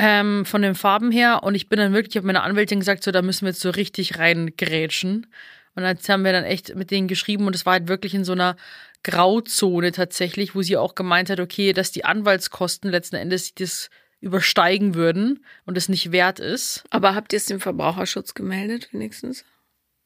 [0.00, 1.42] Ähm, von den Farben her.
[1.42, 3.60] Und ich bin dann wirklich, ich habe meiner Anwältin gesagt, so, da müssen wir jetzt
[3.60, 5.26] so richtig reingrätschen.
[5.74, 8.24] Und dann haben wir dann echt mit denen geschrieben und es war halt wirklich in
[8.24, 8.56] so einer
[9.02, 14.94] Grauzone tatsächlich, wo sie auch gemeint hat, okay, dass die Anwaltskosten letzten Endes das übersteigen
[14.94, 16.84] würden und es nicht wert ist.
[16.90, 19.44] Aber habt ihr es dem Verbraucherschutz gemeldet, wenigstens?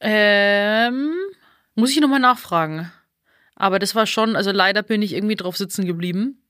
[0.00, 1.14] Ähm,
[1.74, 2.92] muss ich nochmal nachfragen.
[3.54, 6.42] Aber das war schon, also leider bin ich irgendwie drauf sitzen geblieben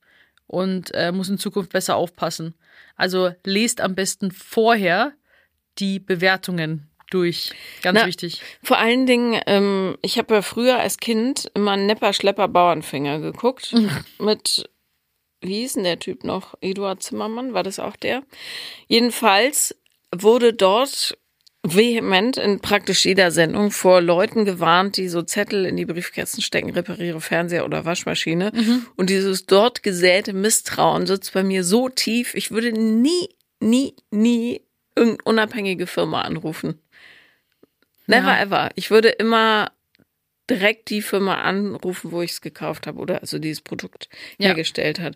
[0.47, 2.55] und äh, muss in Zukunft besser aufpassen.
[2.97, 5.13] Also lest am besten vorher
[5.79, 7.53] die Bewertungen durch.
[7.83, 8.41] Ganz Na, wichtig.
[8.63, 13.75] Vor allen Dingen, ähm, ich habe ja früher als Kind immer Nepper, Schlepper, Bauernfänger geguckt.
[14.19, 14.69] mit,
[15.41, 16.55] wie hieß denn der Typ noch?
[16.61, 18.23] Eduard Zimmermann, war das auch der?
[18.89, 19.77] Jedenfalls
[20.15, 21.17] wurde dort
[21.65, 26.71] vehement in praktisch jeder Sendung vor Leuten gewarnt, die so Zettel in die Briefkästen stecken,
[26.71, 28.51] repariere Fernseher oder Waschmaschine.
[28.97, 33.29] Und dieses dort gesäte Misstrauen sitzt bei mir so tief, ich würde nie,
[33.61, 34.63] nie, nie
[34.97, 36.81] irgendeine unabhängige Firma anrufen.
[38.07, 38.43] Never Ja.
[38.43, 38.71] ever.
[38.75, 39.71] Ich würde immer
[40.51, 44.49] direkt die Firma anrufen, wo ich es gekauft habe oder also dieses Produkt Ja.
[44.49, 45.15] hergestellt hat.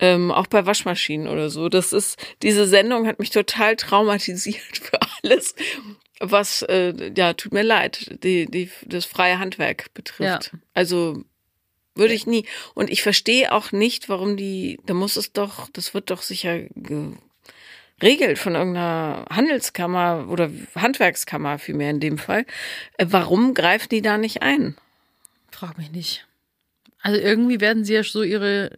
[0.00, 1.68] Ähm, auch bei Waschmaschinen oder so.
[1.68, 5.54] Das ist, diese Sendung hat mich total traumatisiert für alles,
[6.18, 10.50] was, äh, ja, tut mir leid, die, die, das freie Handwerk betrifft.
[10.52, 10.58] Ja.
[10.72, 11.22] Also
[11.94, 12.44] würde ich nie.
[12.74, 16.62] Und ich verstehe auch nicht, warum die, da muss es doch, das wird doch sicher
[17.98, 22.44] geregelt von irgendeiner Handelskammer oder Handwerkskammer vielmehr in dem Fall.
[22.98, 24.76] Äh, Warum greifen die da nicht ein?
[25.50, 26.26] Frag mich nicht.
[27.00, 28.70] Also irgendwie werden sie ja so ihre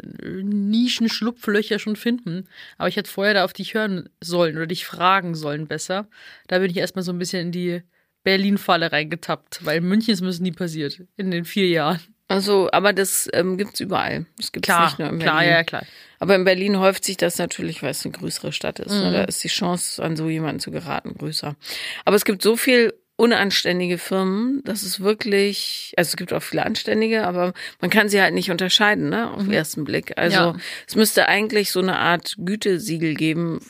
[0.42, 2.48] Nischen-Schlupflöcher schon finden.
[2.76, 6.08] Aber ich hätte vorher da auf dich hören sollen oder dich fragen sollen besser.
[6.48, 7.82] Da bin ich erstmal so ein bisschen in die
[8.24, 11.02] Berlin-Falle reingetappt, weil in München ist mir das nie passiert.
[11.16, 12.00] In den vier Jahren.
[12.28, 14.26] Also, aber das ähm, gibt's überall.
[14.36, 15.50] Das gibt's Klar, nicht nur in klar, Berlin.
[15.52, 15.82] ja, klar.
[16.18, 18.90] Aber in Berlin häuft sich das natürlich, weil es eine größere Stadt ist.
[18.92, 19.12] Ne?
[19.12, 21.54] Da ist die Chance, an so jemanden zu geraten, größer.
[22.04, 26.66] Aber es gibt so viel unanständige Firmen, das ist wirklich, also es gibt auch viele
[26.66, 30.18] anständige, aber man kann sie halt nicht unterscheiden, ne, auf den ersten Blick.
[30.18, 30.56] Also Ja.
[30.86, 33.60] es müsste eigentlich so eine Art Gütesiegel geben,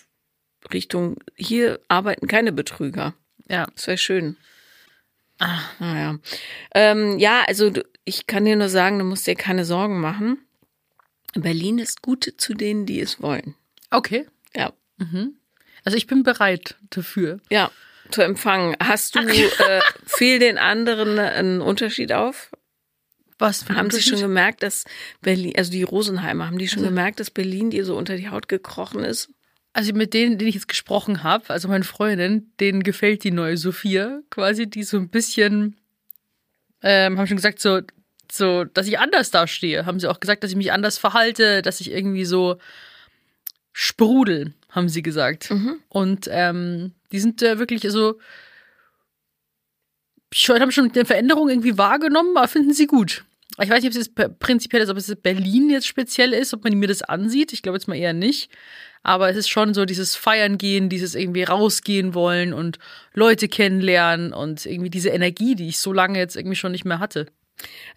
[0.73, 3.15] Richtung, hier arbeiten keine Betrüger.
[3.49, 3.67] Ja.
[3.75, 4.37] Das wäre schön.
[5.39, 5.61] Ah.
[5.79, 6.19] Naja.
[6.75, 7.71] Ähm, ja, also
[8.07, 10.39] ich kann dir nur sagen, du musst dir keine Sorgen machen.
[11.35, 13.55] Berlin ist gut zu denen, die es wollen.
[13.91, 14.27] Okay.
[14.55, 14.73] Ja.
[15.85, 17.41] Also ich bin bereit dafür.
[17.51, 17.71] Ja,
[18.11, 18.77] zu empfangen.
[18.83, 22.51] Hast du, äh, fiel den anderen einen Unterschied auf?
[23.39, 24.85] Was Haben sie schon gemerkt, dass
[25.21, 28.49] Berlin, also die Rosenheimer, haben die schon gemerkt, dass Berlin dir so unter die Haut
[28.49, 29.29] gekrochen ist?
[29.75, 33.59] Also mit denen, denen ich jetzt gesprochen habe, also meine Freundin, denen gefällt die neue
[33.59, 35.77] Sophia quasi, die so ein bisschen,
[36.83, 37.83] ähm, haben schon gesagt, so,
[38.37, 39.87] so, dass ich anders dastehe.
[39.87, 42.59] Haben sie auch gesagt, dass ich mich anders verhalte, dass ich irgendwie so
[43.73, 45.51] sprudel, haben sie gesagt.
[45.89, 48.19] Und ähm, die sind äh, wirklich so,
[50.33, 53.25] schon, haben schon eine Veränderung irgendwie wahrgenommen, aber finden sie gut.
[53.59, 56.65] Ich weiß nicht, ob es jetzt prinzipiell ist, ob es Berlin jetzt speziell ist, ob
[56.65, 57.53] man mir das ansieht.
[57.53, 58.51] Ich glaube jetzt mal eher nicht.
[59.03, 62.79] Aber es ist schon so dieses Feiern gehen, dieses irgendwie rausgehen wollen und
[63.15, 66.99] Leute kennenlernen und irgendwie diese Energie, die ich so lange jetzt irgendwie schon nicht mehr
[66.99, 67.27] hatte.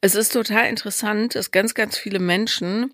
[0.02, 2.94] Es ist total interessant, dass ganz, ganz viele Menschen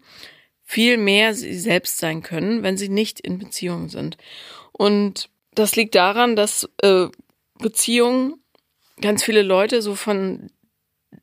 [0.63, 4.17] viel mehr sie selbst sein können, wenn sie nicht in Beziehung sind.
[4.71, 7.07] Und das liegt daran, dass äh,
[7.59, 8.35] Beziehungen
[8.99, 10.49] ganz viele Leute so von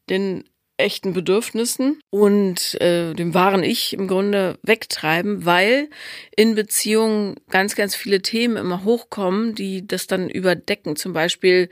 [0.09, 0.45] den
[0.77, 5.89] echten Bedürfnissen und äh, dem wahren Ich im Grunde wegtreiben, weil
[6.35, 10.97] in Beziehungen ganz, ganz viele Themen immer hochkommen, die das dann überdecken.
[10.97, 11.69] Zum Beispiel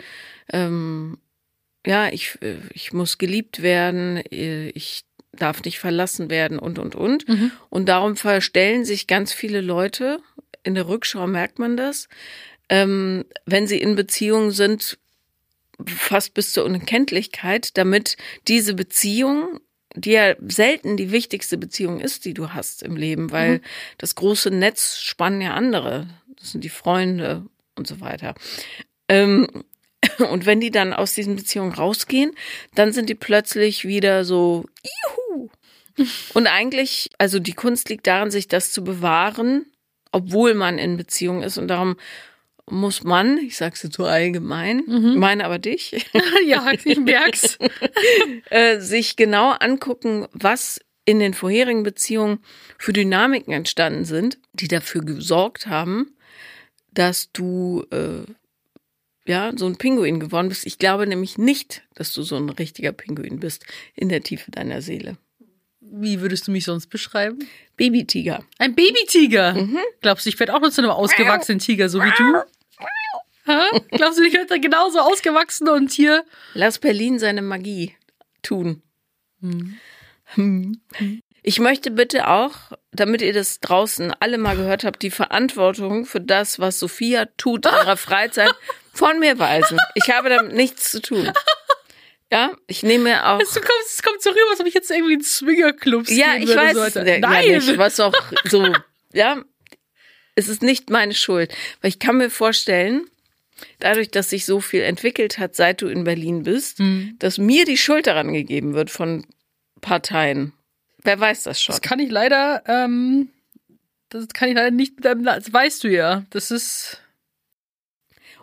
[0.52, 1.18] ähm,
[1.86, 6.94] ja, ich, äh, ich muss geliebt werden, äh, ich darf nicht verlassen werden und, und,
[6.94, 7.24] und.
[7.70, 10.20] Und darum verstellen sich ganz viele Leute,
[10.62, 12.08] in der Rückschau merkt man das,
[12.68, 14.98] ähm, wenn sie in Beziehungen sind,
[15.86, 18.16] fast bis zur Unkenntlichkeit, damit
[18.48, 19.60] diese Beziehung,
[19.94, 23.60] die ja selten die wichtigste Beziehung ist, die du hast im Leben, weil
[23.98, 26.06] das große Netz spannen ja andere.
[26.38, 28.34] Das sind die Freunde und so weiter.
[29.08, 29.48] Ähm,
[30.26, 32.32] und wenn die dann aus diesen Beziehungen rausgehen,
[32.74, 35.48] dann sind die plötzlich wieder so, juhu.
[36.34, 39.66] Und eigentlich, also die Kunst liegt darin, sich das zu bewahren,
[40.12, 41.58] obwohl man in Beziehung ist.
[41.58, 41.96] Und darum
[42.70, 44.84] muss man, ich sag's jetzt so allgemein,
[45.18, 46.06] meine aber dich,
[46.46, 47.58] ja, ich merk's.
[48.50, 52.38] äh, sich genau angucken, was in den vorherigen Beziehungen
[52.78, 56.14] für Dynamiken entstanden sind, die dafür gesorgt haben,
[56.92, 58.30] dass du äh,
[59.26, 60.66] ja so ein Pinguin geworden bist.
[60.66, 64.82] Ich glaube nämlich nicht, dass du so ein richtiger Pinguin bist in der Tiefe deiner
[64.82, 65.16] Seele.
[65.80, 67.38] Wie würdest du mich sonst beschreiben?
[67.76, 68.44] Babytiger.
[68.58, 69.68] Ein Babytiger.
[70.00, 72.42] Glaubst du, ich werde auch nur zu einem ausgewachsenen Tiger, so wie du?
[73.44, 73.80] Hä?
[73.90, 76.24] Glaubst du, ich werde genauso ausgewachsen und hier?
[76.54, 77.96] Lass Berlin seine Magie
[78.42, 78.82] tun.
[79.40, 80.80] Hm.
[81.42, 82.54] Ich möchte bitte auch,
[82.92, 87.66] damit ihr das draußen alle mal gehört habt, die Verantwortung für das, was Sophia tut
[87.66, 88.54] in ihrer Freizeit,
[88.92, 89.78] von mir weisen.
[89.94, 91.32] Ich habe damit nichts zu tun.
[92.32, 93.40] Ja, ich nehme auch.
[93.40, 96.46] Es kommt, es kommt so rüber, als ob ich jetzt irgendwie in Swingerclubs Ja, ich
[96.48, 97.48] weiß und es so ja, Nein!
[97.48, 98.72] nicht, was auch so,
[99.12, 99.42] ja,
[100.36, 103.04] es ist nicht meine Schuld, weil ich kann mir vorstellen,
[103.80, 107.16] dadurch, dass sich so viel entwickelt hat, seit du in Berlin bist, Hm.
[107.18, 109.26] dass mir die Schuld daran gegeben wird von
[109.80, 110.52] Parteien.
[111.02, 111.72] Wer weiß das schon?
[111.72, 113.30] Das kann ich leider, ähm,
[114.08, 116.24] das kann ich leider nicht mit deinem, das weißt du ja.
[116.30, 116.98] Das ist,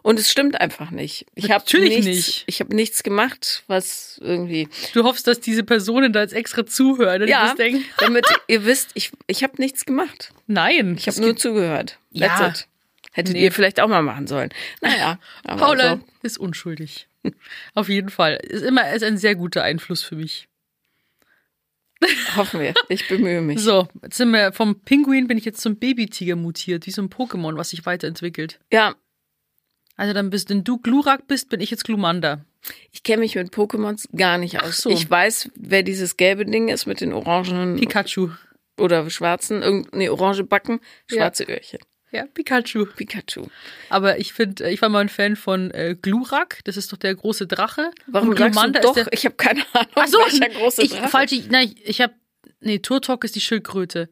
[0.03, 1.25] Und es stimmt einfach nicht.
[1.35, 2.43] Ich habe Natürlich nichts, nicht.
[2.47, 4.69] Ich habe nichts gemacht, was irgendwie.
[4.93, 7.47] du hoffst, dass diese Personen da jetzt extra zuhören und Ja.
[7.47, 7.55] ja.
[7.55, 10.31] denken, Damit ihr wisst, ich, ich habe nichts gemacht.
[10.47, 10.95] nein.
[10.97, 11.97] Ich habe nur zugehört.
[12.11, 12.27] Ja.
[12.39, 12.67] That's it.
[13.11, 13.45] Hättet Nee.
[13.45, 14.49] ihr vielleicht auch mal machen sollen.
[14.81, 15.19] Naja.
[15.43, 16.01] aber Paula so.
[16.21, 17.07] ist unschuldig.
[17.73, 18.35] Auf jeden Fall.
[18.43, 20.47] Ist immer ist ein sehr guter Einfluss für mich.
[22.35, 22.75] Hoffen wir.
[22.89, 23.59] Ich bemühe mich.
[23.59, 27.09] So, jetzt sind wir vom Pinguin bin ich jetzt zum Babytiger mutiert, wie so ein
[27.09, 28.59] Pokémon, was sich weiterentwickelt.
[28.71, 28.93] Ja,
[29.97, 32.45] Also dann bist, wenn du Glurak bist, bin ich jetzt Glumanda.
[32.91, 34.77] ich kenne mich mit Pokémons gar nicht aus.
[34.77, 34.89] so.
[34.89, 38.29] Ich weiß, wer dieses gelbe Ding ist mit den orangenen Pikachu.
[38.79, 41.79] oder schwarzen, nee, orange Backen, schwarze Öhrchen.
[42.11, 42.85] Ja, Pikachu.
[42.85, 43.47] Pikachu.
[43.89, 47.13] Aber ich finde, ich war mal ein Fan von äh, Glurak, das ist doch der
[47.13, 47.91] große Drache.
[48.07, 49.07] Warum Und sagst du Glumanda doch?
[49.11, 51.09] ich habe keine Ahnung, Ach so, welcher große ich, Drache.
[51.09, 52.13] falsch, ich, nein, ich habe,
[52.61, 54.09] nee, Turtok ist die Schildkröte.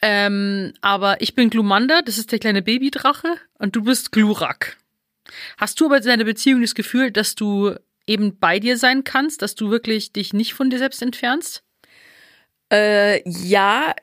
[0.00, 4.76] Ähm, aber ich bin Glumanda, das ist der kleine Babydrache, und du bist Glurak.
[5.56, 7.74] Hast du aber in deiner Beziehung das Gefühl, dass du
[8.06, 11.62] eben bei dir sein kannst, dass du wirklich dich nicht von dir selbst entfernst?
[12.72, 13.94] Äh, ja,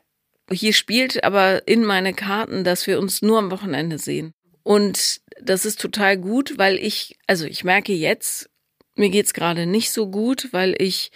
[0.50, 4.32] hier spielt aber in meine Karten, dass wir uns nur am Wochenende sehen.
[4.62, 8.50] Und das ist total gut, weil ich, also ich merke jetzt,
[8.94, 11.10] mir geht's gerade nicht so gut, weil ich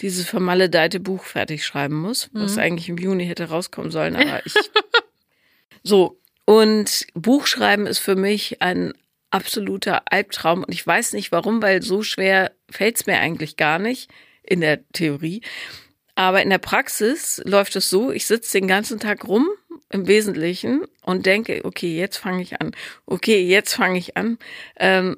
[0.00, 4.54] dieses vermaledeite Buch fertig schreiben muss, was eigentlich im Juni hätte rauskommen sollen, aber ich.
[5.82, 6.20] so.
[6.44, 8.94] Und Buchschreiben ist für mich ein
[9.30, 10.64] absoluter Albtraum.
[10.64, 14.10] Und ich weiß nicht warum, weil so schwer fällt's mir eigentlich gar nicht
[14.42, 15.42] in der Theorie.
[16.14, 19.48] Aber in der Praxis läuft es so, ich sitze den ganzen Tag rum
[19.90, 22.72] im Wesentlichen und denke, okay, jetzt fange ich an.
[23.06, 24.38] Okay, jetzt fange ich an.
[24.76, 25.16] Ähm,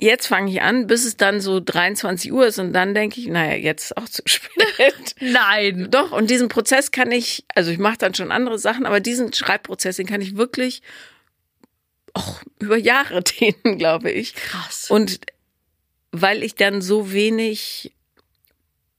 [0.00, 3.28] jetzt fange ich an, bis es dann so 23 Uhr ist und dann denke ich,
[3.28, 5.14] naja, jetzt ist auch zu spät.
[5.20, 5.88] Nein.
[5.90, 9.32] Doch, und diesen Prozess kann ich, also ich mache dann schon andere Sachen, aber diesen
[9.32, 10.82] Schreibprozess, den kann ich wirklich
[12.14, 14.34] auch über Jahre dehnen, glaube ich.
[14.34, 14.90] Krass.
[14.90, 15.20] Und
[16.12, 17.92] weil ich dann so wenig,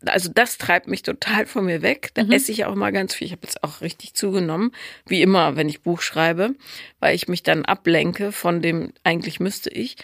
[0.06, 2.12] also das treibt mich total von mir weg.
[2.14, 3.28] Da esse ich auch mal ganz viel.
[3.28, 4.72] Ich habe jetzt auch richtig zugenommen,
[5.06, 6.56] wie immer, wenn ich Buch schreibe,
[7.00, 9.98] weil ich mich dann ablenke von dem, eigentlich müsste ich.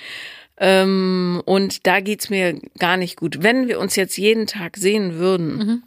[0.59, 3.43] Ähm, und da geht's mir gar nicht gut.
[3.43, 5.83] Wenn wir uns jetzt jeden Tag sehen würden,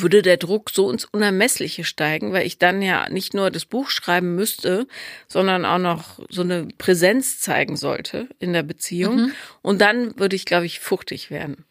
[0.00, 3.90] würde der Druck so ins Unermessliche steigen, weil ich dann ja nicht nur das Buch
[3.90, 4.86] schreiben müsste,
[5.28, 9.32] sondern auch noch so eine Präsenz zeigen sollte in der Beziehung.
[9.62, 11.64] Und dann würde ich, glaube ich, fuchtig werden.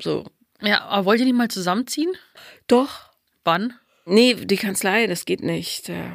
[0.00, 0.26] So.
[0.60, 2.12] ja, aber wollt ihr nicht mal zusammenziehen?
[2.66, 3.08] Doch.
[3.44, 3.74] Wann?
[4.04, 5.88] Nee, die Kanzlei, das geht nicht.
[5.88, 6.14] Der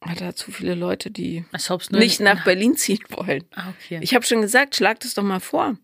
[0.00, 1.44] hat da zu viele Leute, die
[1.90, 3.44] nicht nach Berlin ziehen wollen.
[3.54, 3.98] Ah, okay.
[4.02, 5.76] Ich habe schon gesagt, schlag das doch mal vor.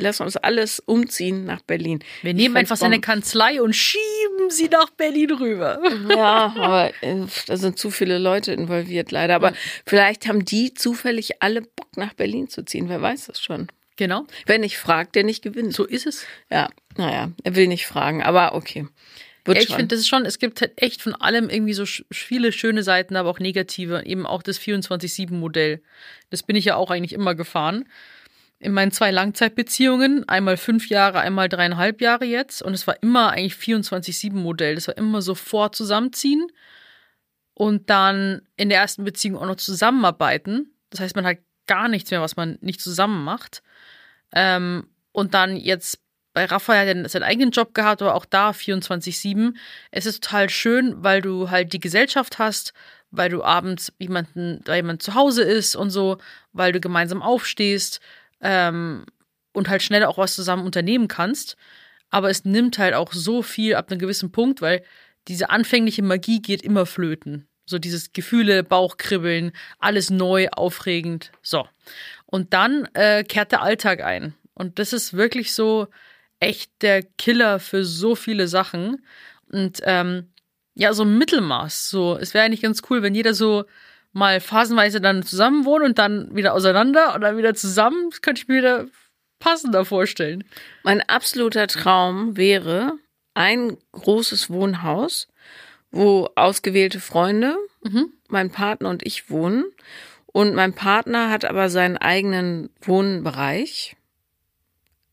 [0.00, 1.98] Lass uns alles umziehen nach Berlin.
[2.22, 3.00] Wir nehmen Ich einfach seine.
[3.00, 5.80] Kanzlei und schieben sie nach Berlin rüber.
[6.08, 9.34] Ja, aber äh, da sind zu viele Leute involviert, leider.
[9.34, 9.52] Aber
[9.86, 12.88] vielleicht haben die zufällig alle Bock, nach Berlin zu ziehen.
[12.88, 13.66] Wer weiß das schon.
[13.96, 15.74] Genau, Wer nicht fragt, der nicht gewinnt.
[15.74, 16.24] so ist es.
[16.50, 18.86] Ja, naja, er will nicht fragen, aber okay.
[19.44, 22.04] Wird ich finde, das ist schon, es gibt halt echt von allem irgendwie so sch-
[22.12, 24.04] viele schöne Seiten, aber auch negative.
[24.06, 25.80] Eben auch das 24-7-Modell.
[26.30, 27.88] Das bin ich ja auch eigentlich immer gefahren.
[28.60, 32.60] In meinen zwei Langzeitbeziehungen, einmal fünf Jahre, einmal dreieinhalb Jahre jetzt.
[32.60, 34.74] Und es war immer eigentlich 24-7-Modell.
[34.74, 36.46] Das war immer sofort zusammenziehen
[37.54, 40.72] und dann in der ersten Beziehung auch noch zusammenarbeiten.
[40.90, 43.62] Das heißt, man hat gar nichts mehr, was man nicht zusammen macht.
[44.32, 46.00] Ähm, und dann jetzt
[46.34, 49.54] bei Raphael hat er seinen eigenen Job gehabt, aber auch da 24-7.
[49.90, 52.72] Es ist total schön, weil du halt die Gesellschaft hast,
[53.10, 56.18] weil du abends jemanden, da jemand zu Hause ist und so,
[56.52, 58.00] weil du gemeinsam aufstehst
[58.40, 59.04] ähm,
[59.52, 61.56] und halt schnell auch was zusammen unternehmen kannst.
[62.10, 64.82] Aber es nimmt halt auch so viel ab einem gewissen Punkt, weil
[65.28, 67.46] diese anfängliche Magie geht immer flöten.
[67.66, 71.32] So dieses Gefühle, Bauchkribbeln, alles neu, aufregend.
[71.42, 71.68] So.
[72.24, 74.34] Und dann äh, kehrt der Alltag ein.
[74.54, 75.88] Und das ist wirklich so
[76.40, 79.04] echt der Killer für so viele Sachen.
[79.50, 80.28] Und ähm,
[80.74, 81.90] ja, so Mittelmaß.
[81.90, 83.64] So, es wäre eigentlich ganz cool, wenn jeder so
[84.18, 88.10] mal phasenweise dann zusammen wohnt und dann wieder auseinander und dann wieder zusammen.
[88.10, 88.86] Das könnte ich mir wieder
[89.38, 90.44] passender vorstellen.
[90.82, 92.98] Mein absoluter Traum wäre,
[93.34, 95.28] ein großes Wohnhaus,
[95.90, 97.56] wo ausgewählte Freunde,
[98.28, 99.64] mein Partner und ich wohnen.
[100.26, 103.96] Und mein Partner hat aber seinen eigenen Wohnbereich.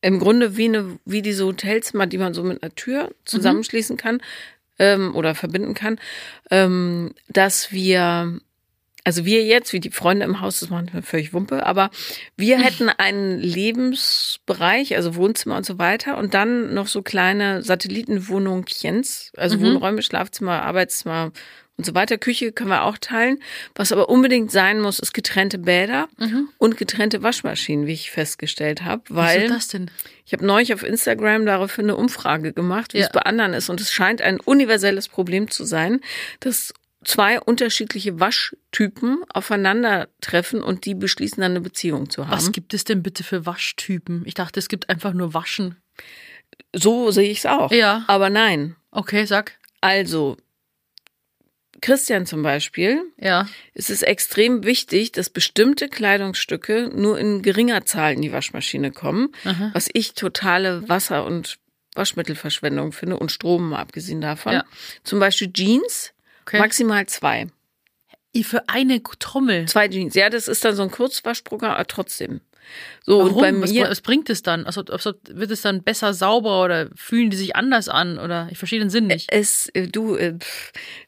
[0.01, 4.21] Im Grunde wie, eine, wie diese Hotelzimmer, die man so mit einer Tür zusammenschließen kann
[4.77, 5.99] ähm, oder verbinden kann,
[6.51, 8.39] ähm, dass wir,
[9.05, 11.91] also wir jetzt, wie die Freunde im Haus, das machen wir völlig Wumpe, aber
[12.35, 19.31] wir hätten einen Lebensbereich, also Wohnzimmer und so weiter und dann noch so kleine Satellitenwohnungchens,
[19.37, 21.31] also Wohnräume, Schlafzimmer, Arbeitszimmer
[21.77, 22.17] und so weiter.
[22.17, 23.39] Küche können wir auch teilen.
[23.75, 26.07] Was aber unbedingt sein muss, ist getrennte Bäder
[26.57, 29.91] und getrennte Waschmaschinen, wie ich festgestellt habe, Was weil ist das denn?
[30.25, 33.05] ich habe neulich auf Instagram daraufhin eine Umfrage gemacht, wie Ja.
[33.05, 33.69] es bei anderen ist.
[33.69, 36.01] Und es scheint ein universelles Problem zu sein,
[36.39, 36.73] dass
[37.05, 42.31] zwei unterschiedliche Waschtypen aufeinandertreffen und die beschließen dann eine Beziehung zu haben.
[42.35, 44.23] Was gibt es denn bitte für Waschtypen?
[44.25, 45.77] Ich dachte, es gibt einfach nur Waschen.
[46.73, 47.71] so sehe ich es auch.
[47.71, 48.03] Ja.
[48.07, 48.75] Aber nein.
[48.91, 49.57] Okay, sag.
[49.81, 50.35] Also,
[51.81, 53.47] Christian zum Beispiel, Ja.
[53.73, 59.29] es ist extrem wichtig, dass bestimmte Kleidungsstücke nur in geringer Zahl in die Waschmaschine kommen,
[59.43, 59.71] Aha.
[59.73, 61.57] was ich totale Wasser- und
[61.95, 64.53] Waschmittelverschwendung finde und Strom mal abgesehen davon.
[64.53, 64.65] Ja.
[65.03, 66.11] Zum Beispiel Jeans,
[66.45, 66.59] Okay.
[66.59, 67.47] maximal zwei.
[68.43, 69.65] Für eine Trommel.
[69.67, 70.13] Zwei Jeans.
[70.13, 72.41] Ja, das ist dann so ein Kurzwaschprogramm, aber trotzdem.
[73.05, 73.33] So, Warum?
[73.35, 74.65] und bei was, mir, was bringt es dann?
[74.65, 78.17] Also, also wird es dann besser sauber oder fühlen die sich anders an?
[78.19, 79.31] Oder ich verstehe den Sinn nicht.
[79.31, 80.37] es, äh, du, äh,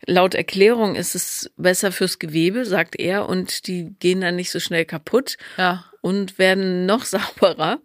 [0.06, 4.60] laut Erklärung ist es besser fürs Gewebe, sagt er, und die gehen dann nicht so
[4.60, 5.84] schnell kaputt Ja.
[6.02, 7.80] und werden noch sauberer.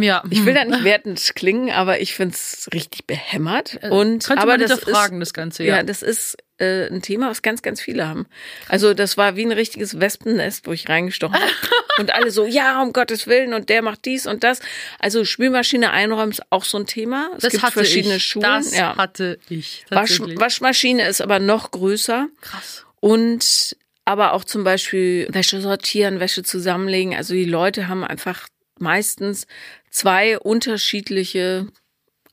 [0.00, 0.22] Ja.
[0.30, 3.78] Ich will da nicht wertend klingen, aber ich find's richtig behämmert.
[3.82, 5.78] Äh, Und Könnte aber man das ist, das Ganze, ja.
[5.78, 5.82] ja.
[5.82, 8.26] das ist äh, ein Thema, was ganz, ganz viele haben.
[8.68, 11.52] Also das war wie ein richtiges Wespennest, wo ich reingestochen habe.
[11.98, 14.60] und alle so, ja, um Gottes Willen, und der macht dies und das.
[15.00, 17.30] Also Spülmaschine einräumen ist auch so ein Thema.
[17.36, 18.24] Es das gibt hatte verschiedene ich.
[18.24, 18.44] Schulen.
[18.44, 18.96] Das ja.
[18.96, 19.84] hatte ich.
[19.90, 20.20] Wasch.
[20.20, 22.28] Waschmaschine ist aber noch größer.
[22.40, 22.84] Krass.
[23.00, 27.14] Und aber auch zum Beispiel Wäsche sortieren, Wäsche zusammenlegen.
[27.14, 28.48] Also die Leute haben einfach
[28.80, 29.46] meistens
[29.90, 31.68] zwei unterschiedliche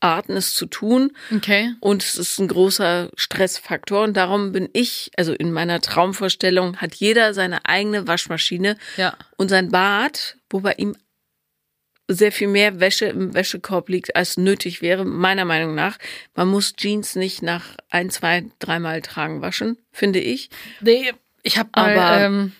[0.01, 1.11] Arten, es zu tun.
[1.35, 1.73] Okay.
[1.79, 4.03] Und es ist ein großer Stressfaktor.
[4.03, 9.17] Und darum bin ich, also in meiner Traumvorstellung, hat jeder seine eigene Waschmaschine Ja.
[9.37, 10.95] und sein Bad, wo bei ihm
[12.07, 15.97] sehr viel mehr Wäsche im Wäschekorb liegt, als nötig wäre, meiner Meinung nach.
[16.35, 20.51] Man muss Jeans nicht nach ein, zwei, dreimal tragen waschen, finde ich.
[20.81, 22.51] Nee, ich habe mal Aber ähm,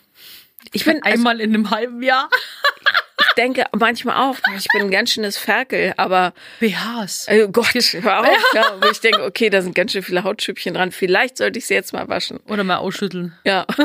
[0.73, 2.27] Ich bin, also, einmal in einem halben Jahr
[3.27, 7.27] ich denke manchmal auch, ich bin ein ganz schönes Ferkel, aber BHs.
[7.29, 10.73] oh Gott, hör auf, ja, wo ich denke, okay, da sind ganz schön viele Hautschüppchen
[10.73, 10.91] dran.
[10.91, 12.39] Vielleicht sollte ich sie jetzt mal waschen.
[12.47, 13.33] Oder mal ausschütteln.
[13.45, 13.65] Ja,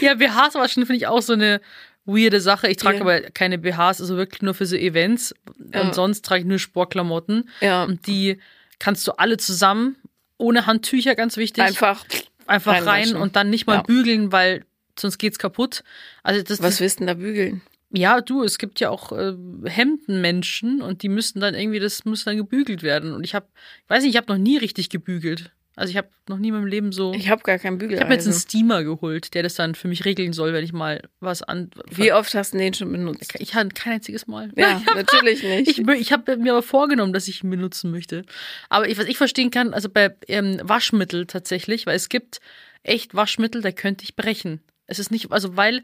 [0.00, 1.60] Ja, BHs waschen finde ich auch so eine
[2.04, 2.68] weirde Sache.
[2.68, 3.02] Ich trage Ja.
[3.02, 5.34] aber keine BHs, also wirklich nur für so Events.
[5.74, 5.80] Ja.
[5.82, 7.48] Und sonst trage ich nur Sportklamotten.
[7.60, 8.40] ja, Und die
[8.78, 9.96] kannst du alle zusammen,
[10.38, 11.64] ohne Handtücher, ganz wichtig.
[11.64, 12.04] einfach.
[12.46, 13.82] einfach rein und dann nicht mal Ja.
[13.82, 14.64] bügeln, weil
[15.00, 15.82] sonst geht's kaputt.
[16.22, 17.62] Also das, Was das willst du denn da bügeln?
[17.90, 19.34] ja, du, es gibt ja auch äh,
[19.64, 23.12] Hemdenmenschen und die müssen dann irgendwie, das muss dann gebügelt werden.
[23.12, 23.46] Und ich habe,
[23.84, 25.52] ich weiß nicht, ich habe noch nie richtig gebügelt.
[25.74, 27.14] Also ich habe noch nie in meinem Leben so.
[27.14, 27.94] Ich habe gar keinen Bügel.
[27.94, 28.48] Ich habe jetzt einen also.
[28.48, 31.70] Steamer geholt, der das dann für mich regeln soll, wenn ich mal was an.
[31.88, 33.32] Wie oft hast du den schon benutzt?
[33.38, 34.50] Ich hatte kein einziges Mal.
[34.56, 35.78] Ja, natürlich nicht.
[35.78, 38.24] Ich, ich habe mir aber vorgenommen, dass ich ihn benutzen möchte.
[38.68, 42.40] Aber ich, was ich verstehen kann, also bei ähm, Waschmittel tatsächlich, weil es gibt
[42.82, 44.60] echt Waschmittel, da könnte ich brechen.
[44.88, 45.82] Es ist nicht, also weil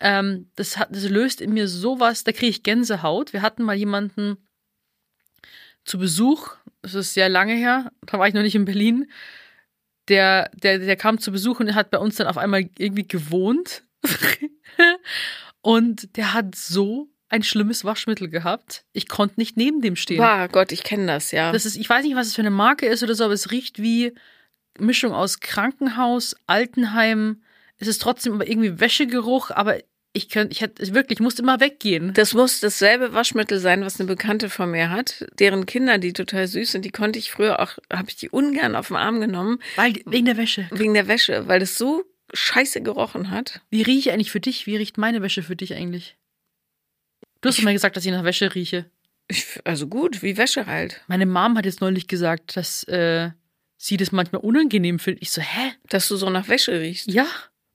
[0.00, 3.32] ähm, das, hat, das löst in mir sowas, da kriege ich Gänsehaut.
[3.32, 4.38] Wir hatten mal jemanden
[5.84, 9.10] zu Besuch, das ist sehr lange her, da war ich noch nicht in Berlin.
[10.08, 13.82] Der, der, der kam zu Besuch und hat bei uns dann auf einmal irgendwie gewohnt.
[15.60, 18.84] und der hat so ein schlimmes Waschmittel gehabt.
[18.92, 20.18] Ich konnte nicht neben dem stehen.
[20.18, 21.50] Bah, Gott, ich kenne das, ja.
[21.50, 23.50] Das ist, ich weiß nicht, was es für eine Marke ist oder so, aber es
[23.50, 24.12] riecht wie
[24.78, 27.42] Mischung aus Krankenhaus, Altenheim.
[27.78, 29.78] Es ist trotzdem irgendwie Wäschegeruch, aber
[30.12, 32.14] ich könnte, ich hätte wirklich, ich musste immer weggehen.
[32.14, 35.26] Das muss dasselbe Waschmittel sein, was eine Bekannte von mir hat.
[35.38, 38.76] Deren Kinder, die total süß sind, die konnte ich früher auch, habe ich die ungern
[38.76, 40.68] auf den Arm genommen, Weil, wegen der Wäsche.
[40.70, 42.02] wegen der Wäsche, weil das so
[42.32, 43.60] scheiße gerochen hat.
[43.68, 44.66] Wie rieche ich eigentlich für dich?
[44.66, 46.16] Wie riecht meine Wäsche für dich eigentlich?
[47.42, 48.86] Du hast Ich- mir gesagt, dass ich nach Wäsche rieche.
[49.28, 51.02] Ich, also gut, wie Wäsche halt.
[51.08, 53.30] Meine Mom hat jetzt neulich gesagt, dass äh,
[53.76, 55.22] sie das manchmal unangenehm findet.
[55.22, 55.72] Ich so, hä?
[55.90, 57.08] Dass du so nach Wäsche riechst.
[57.12, 57.26] Ja.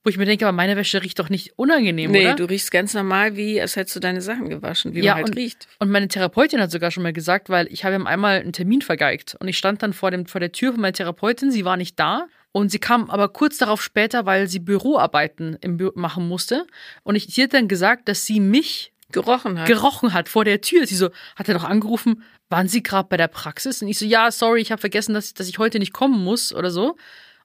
[0.04, 2.36] Wo ich mir denke, aber meine Wäsche riecht doch nicht unangenehm, nee, oder?
[2.36, 5.30] du riechst ganz normal, wie als hättest du deine Sachen gewaschen, wie Ja, man halt
[5.30, 5.68] und- riecht.
[5.80, 8.82] Und meine Therapeutin hat sogar schon mal gesagt, weil ich habe ihm einmal einen Termin
[8.82, 11.78] vergeigt und ich stand dann vor, dem, vor der Tür von meiner Therapeutin, sie war
[11.78, 16.28] nicht da und sie kam aber kurz darauf später, weil sie Büroarbeiten im Bü machen
[16.28, 16.66] musste
[17.04, 19.68] und ich, sie hat dann gesagt, dass sie mich gerochen hat.
[19.68, 20.88] gerochen hat vor der Tür.
[20.88, 23.82] Sie so, hat er doch angerufen, waren Sie gerade bei der Praxis?
[23.82, 26.54] Und ich so, ja, sorry, ich habe vergessen, dass, dass ich heute nicht kommen muss
[26.54, 26.98] oder so.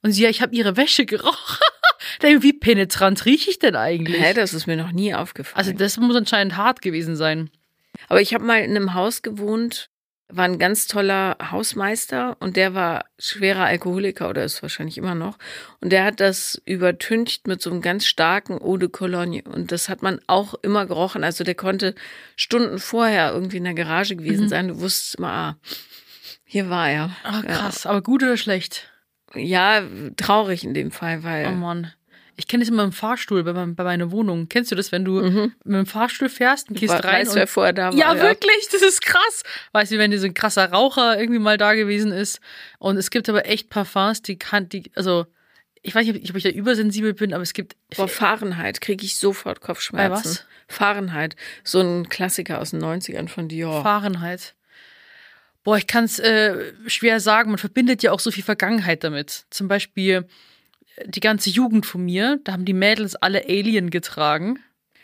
[0.06, 1.58] Und sie, ja, ich habe Ihre Wäsche gerochen.
[2.22, 4.22] Wie penetrant rieche ich denn eigentlich?
[4.22, 5.58] Hä, das ist mir noch nie aufgefallen.
[5.58, 7.50] Also das muss anscheinend hart gewesen sein.
[8.08, 9.90] Aber ich habe mal in einem Haus gewohnt,
[10.28, 15.38] war ein ganz toller Hausmeister und der war schwerer Alkoholiker oder ist wahrscheinlich immer noch.
[15.80, 19.42] Und der hat das übertüncht mit so einem ganz starken Eau de Cologne.
[19.42, 21.24] Und das hat man auch immer gerochen.
[21.24, 21.96] Also der konnte
[22.36, 24.68] Stunden vorher irgendwie in der Garage gewesen sein.
[24.68, 25.56] Du wusstest immer, ah,
[26.44, 27.10] hier war er.
[27.24, 27.86] Ah, krass.
[27.86, 28.88] Aber gut oder schlecht?
[29.36, 29.82] Ja,
[30.16, 31.92] traurig in dem Fall, weil Oh Mann.
[32.38, 34.48] Ich kenne das immer im Fahrstuhl bei, bei meiner Wohnung.
[34.50, 37.36] Kennst du das, wenn du mit dem Fahrstuhl fährst und gehst we- rein weißt, und
[37.36, 37.94] wer vorher da war.
[37.94, 39.42] Ja, wirklich, das ist krass.
[39.72, 42.40] Weißt du, wenn dir so ein krasser Raucher irgendwie mal da gewesen ist.
[42.78, 45.24] Und es gibt aber echt Parfums, die kann, die, also,
[45.80, 47.74] ich weiß nicht, ob ich da übersensibel bin, aber es gibt.
[47.94, 50.22] Vor Fahrenheit kriege ich sofort Kopfschmerzen.
[50.22, 50.46] Bei was?
[50.68, 51.36] Fahrenheit.
[51.64, 53.82] So ein Klassiker aus den 90ern von Dior.
[53.82, 54.55] Fahrenheit.
[55.66, 57.50] Boah, ich kann es äh, schwer sagen.
[57.50, 59.46] Man verbindet ja auch so viel Vergangenheit damit.
[59.50, 60.24] Zum Beispiel
[60.94, 64.60] äh, die ganze Jugend von mir, da haben die Mädels alle Alien getragen.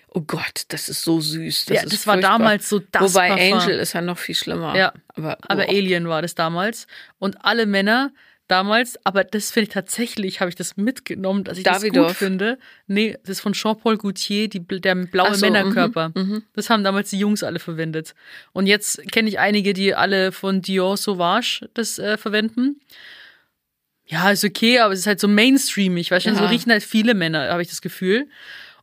[0.06, 1.64] Oh Gott, das ist so süß.
[1.64, 2.38] Das ja, das war furchtbar.
[2.38, 3.58] damals so das Wobei Parfum.
[3.58, 4.76] Angel ist ja noch viel schlimmer.
[4.76, 5.62] Ja, aber, Aber.
[5.62, 6.86] Alien war das damals.
[7.18, 8.12] Und alle Männer
[8.52, 12.08] damals, aber das finde ich tatsächlich, habe ich das mitgenommen, dass ich das Davidoff.
[12.08, 12.58] gut finde.
[12.86, 16.12] Nee, das ist von Jean-Paul Gaultier, die, der blaue so, Männerkörper.
[16.14, 16.42] mhm, mhm.
[16.52, 18.14] Das haben damals die Jungs alle verwendet.
[18.52, 22.80] Und jetzt kenne ich einige, die alle von Dior Sauvage das äh, verwenden.
[24.06, 26.36] Ja, ist okay, aber es ist halt so mainstreamig, weißt du, Ja.
[26.36, 28.28] so riechen halt viele Männer, habe ich das Gefühl.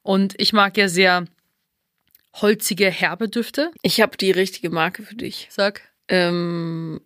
[0.02, 1.26] Und ich mag ja sehr
[2.42, 3.72] holzige, herbe Düfte.
[3.82, 5.48] Ich habe die richtige Marke für dich.
[5.52, 5.82] Sag.
[6.08, 7.02] Ähm,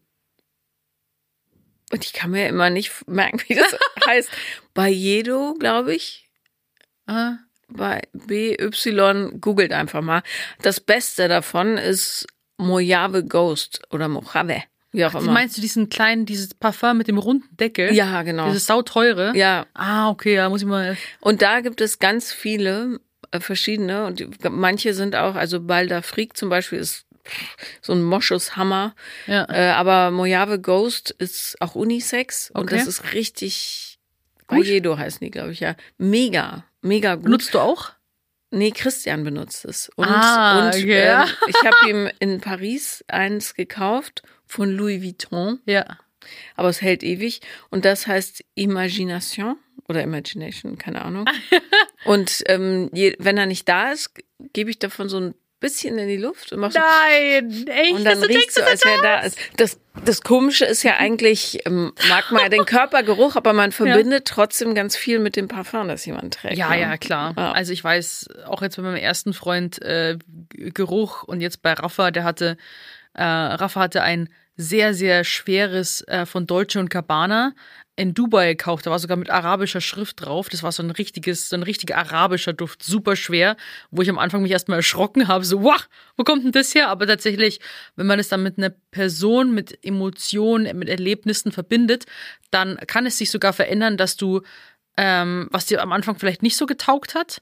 [1.94, 3.78] und ich kann mir immer nicht merken, wie das
[4.08, 4.30] heißt.
[4.74, 6.28] Bayedo, glaube ich.
[7.08, 7.36] Ah,
[7.70, 8.58] Bei BY,
[9.39, 10.24] googelt einfach mal.
[10.62, 12.26] Das Beste davon ist
[12.58, 15.32] Mojave Ghost oder Mojave, wie auch Wie immer.
[15.34, 17.94] meinst du diesen kleinen, dieses Parfum mit dem runden Deckel?
[17.94, 18.48] ja, genau.
[18.48, 19.36] Dieses sauteure?
[19.36, 20.98] Ja, Ah, okay, ja, muss ich mal.
[21.20, 23.00] Und da gibt es ganz viele
[23.32, 27.06] äh, verschiedene und die, manche sind auch, also Balda Freak zum Beispiel ist
[27.82, 28.96] so ein Moschushammer,
[29.28, 29.46] Ja.
[29.50, 32.78] äh, aber Mojave Ghost ist auch Unisex und Okay.
[32.78, 33.98] das ist richtig,
[34.48, 34.66] Gut.
[34.68, 35.76] Heißen die, glaube ich, ja.
[35.98, 37.24] Mega, mega gut.
[37.26, 37.92] Benutzt du auch?
[38.52, 39.90] Nee, Christian benutzt es.
[39.96, 41.02] Und, Ah, und okay.
[41.10, 45.98] ähm, ich habe ihm in Paris eins gekauft von Louis Vuitton, Ja.
[46.56, 47.42] aber es hält ewig.
[47.72, 49.58] Und das heißt Imagination
[49.88, 51.26] oder Imagination, keine Ahnung.
[52.06, 54.12] und ähm, je, wenn er nicht da ist,
[54.54, 57.93] gebe ich davon so ein bisschen in die Luft und mache so Nein, echt?
[57.93, 59.39] und dann riecht so, als wäre da ist.
[59.55, 64.26] Das, das Komische ist ja eigentlich, ähm, mag man ja den Körpergeruch, aber man verbindet
[64.26, 66.57] trotzdem ganz viel mit dem Parfum, das jemand trägt.
[66.57, 66.82] Ja, ne?
[66.82, 67.34] ja, klar.
[67.38, 67.53] Ja.
[67.53, 70.18] Also ich weiß, auch jetzt bei meinem ersten Freund äh,
[70.49, 72.57] Geruch und jetzt bei Rafa, der hatte,
[73.14, 77.53] äh, Rafa hatte ein sehr, sehr schweres äh, von Dolce und Gabbana
[77.96, 78.86] in Dubai gekauft.
[78.86, 80.50] Da war sogar mit arabischer Schrift drauf.
[80.50, 83.56] Das war so ein richtiges, so ein richtiger arabischer Duft, super schwer,
[83.91, 85.88] wo ich am Anfang mich erstmal erschrocken habe, so, wow,
[86.18, 86.89] wo kommt denn das her?
[86.89, 87.60] Aber tatsächlich,
[87.96, 92.06] wenn man es dann mit einer Person, mit Emotionen, mit Erlebnissen verbindet,
[92.50, 94.41] dann kann es sich sogar verändern, dass du
[94.98, 97.41] ähm, was dir am Anfang vielleicht nicht so getaugt hat,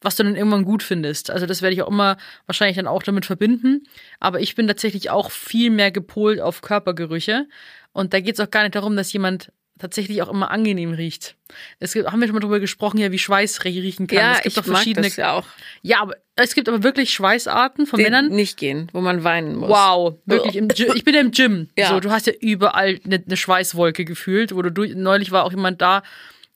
[0.00, 1.30] was du dann irgendwann gut findest.
[1.30, 3.84] Also das werde ich auch immer wahrscheinlich dann auch damit verbinden.
[4.20, 7.48] Aber ich bin tatsächlich auch viel mehr gepolt auf Körpergerüche.
[7.92, 11.36] Und da geht es auch gar nicht darum, dass jemand tatsächlich auch immer angenehm riecht.
[11.78, 14.18] Es gibt, haben wir schon mal drüber gesprochen, ja, wie Schweiß riechen kann.
[14.18, 15.06] Ja, es gibt ich mag verschiedene.
[15.06, 15.46] das ja auch.
[15.82, 18.28] Ja, aber es gibt aber wirklich Schweißarten von Die Männern.
[18.28, 19.70] nicht gehen, wo man weinen muss.
[19.70, 21.68] Wow, wirklich im Gy- ich bin ja im Gym.
[21.76, 21.88] Ja.
[21.88, 25.50] So, du hast ja überall eine, eine Schweißwolke gefühlt, wo du durch, neulich war auch
[25.52, 26.02] jemand da,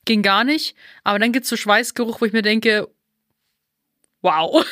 [0.05, 0.75] ging gar nicht.
[1.03, 2.87] Aber dann gibt's so Schweißgeruch, wo ich mir denke,
[4.21, 4.65] wow,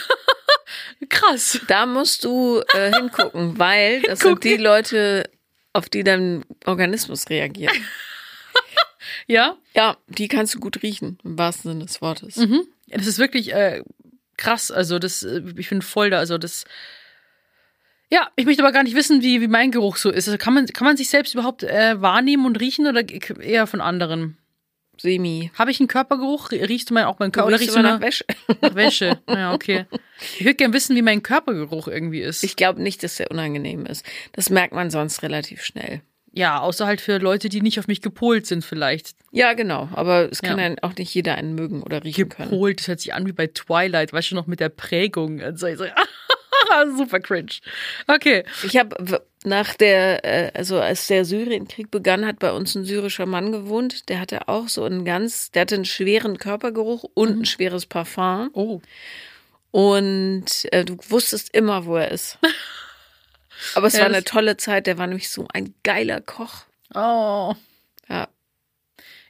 [1.10, 1.60] krass.
[1.68, 5.30] Da musst du äh, hingucken, weil das sind die Leute,
[5.74, 7.74] auf die dein Organismus reagiert.
[9.28, 12.38] Ja, Ja, die kannst du gut riechen, im wahrsten Sinne des Wortes.
[12.38, 12.64] mhm.
[12.88, 13.84] Ja, das ist wirklich äh,
[14.38, 14.70] krass.
[14.72, 16.18] Also das, äh, ich bin voll da.
[16.20, 16.66] Also das.
[18.10, 20.28] Ja, ich möchte aber gar nicht wissen, wie, wie mein Geruch so ist.
[20.28, 23.08] Also kann man, kann man sich selbst überhaupt äh, wahrnehmen und riechen oder
[23.40, 24.38] eher von anderen?
[24.98, 25.50] Semi.
[25.58, 26.52] Habe ich einen Körpergeruch?
[26.52, 27.48] Riechst du mein, auch meinen Körper?
[27.48, 28.26] Oder riechst du nach Wäsche.
[28.62, 29.20] Nach Wäsche.
[29.28, 29.86] Ja, okay.
[30.38, 32.44] Ich würde gerne wissen, wie mein Körpergeruch irgendwie ist.
[32.44, 34.06] Ich glaube nicht, dass der unangenehm ist.
[34.34, 36.02] Das merkt man sonst relativ schnell.
[36.34, 39.16] Ja, außer halt für Leute, die nicht auf mich gepolt sind, vielleicht.
[39.32, 39.90] Ja, genau.
[39.94, 40.76] Aber es kann Ja.
[40.82, 42.50] auch nicht jeder einen mögen oder riechen können.
[42.50, 45.42] Gepolt, das hört sich an wie bei Twilight, weißt du noch, mit der Prägung.
[45.42, 45.86] Also, ich so,
[46.98, 47.52] super cringe.
[48.08, 48.44] Okay.
[48.64, 53.26] Ich habe nach der, äh, also als der Syrienkrieg begann, hat bei uns ein syrischer
[53.26, 54.08] Mann gewohnt.
[54.10, 58.50] Der hatte auch so einen ganz, der hatte einen schweren Körpergeruch und ein schweres Parfum.
[58.54, 58.82] Oh.
[59.72, 62.38] Und äh, du wusstest immer, wo er ist.
[63.76, 64.88] Aber es Ja, war eine tolle Zeit.
[64.88, 66.64] Der war nämlich so ein geiler Koch.
[66.94, 67.56] Oh.
[68.10, 68.28] Ja.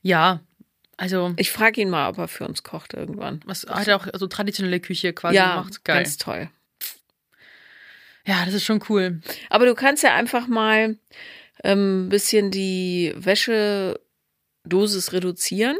[0.01, 0.39] Ja,
[0.97, 3.41] also, Ich frage ihn mal, ob er für uns kocht irgendwann.
[3.45, 5.83] was hat er auch so traditionelle Küche quasi ja, gemacht.
[5.83, 6.03] Geil.
[6.03, 6.49] ganz toll.
[8.25, 9.19] Ja, das ist schon cool.
[9.49, 10.97] Aber du kannst ja einfach mal
[11.63, 15.77] ähm, ein bisschen die Wäschedosis reduzieren.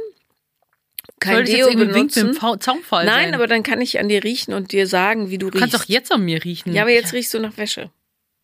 [1.19, 2.39] Kein Soll ich jetzt Deo irgendwie einen Wink mit dem benutzen.
[2.41, 3.35] Fa- Zaunfall Nein, sein?
[3.35, 5.85] aber dann kann ich an dir riechen und dir sagen, wie du du kannst riechst.
[5.85, 6.73] auch jetzt an mir riechen.
[6.73, 7.91] ja, aber jetzt riechst du nach Wäsche.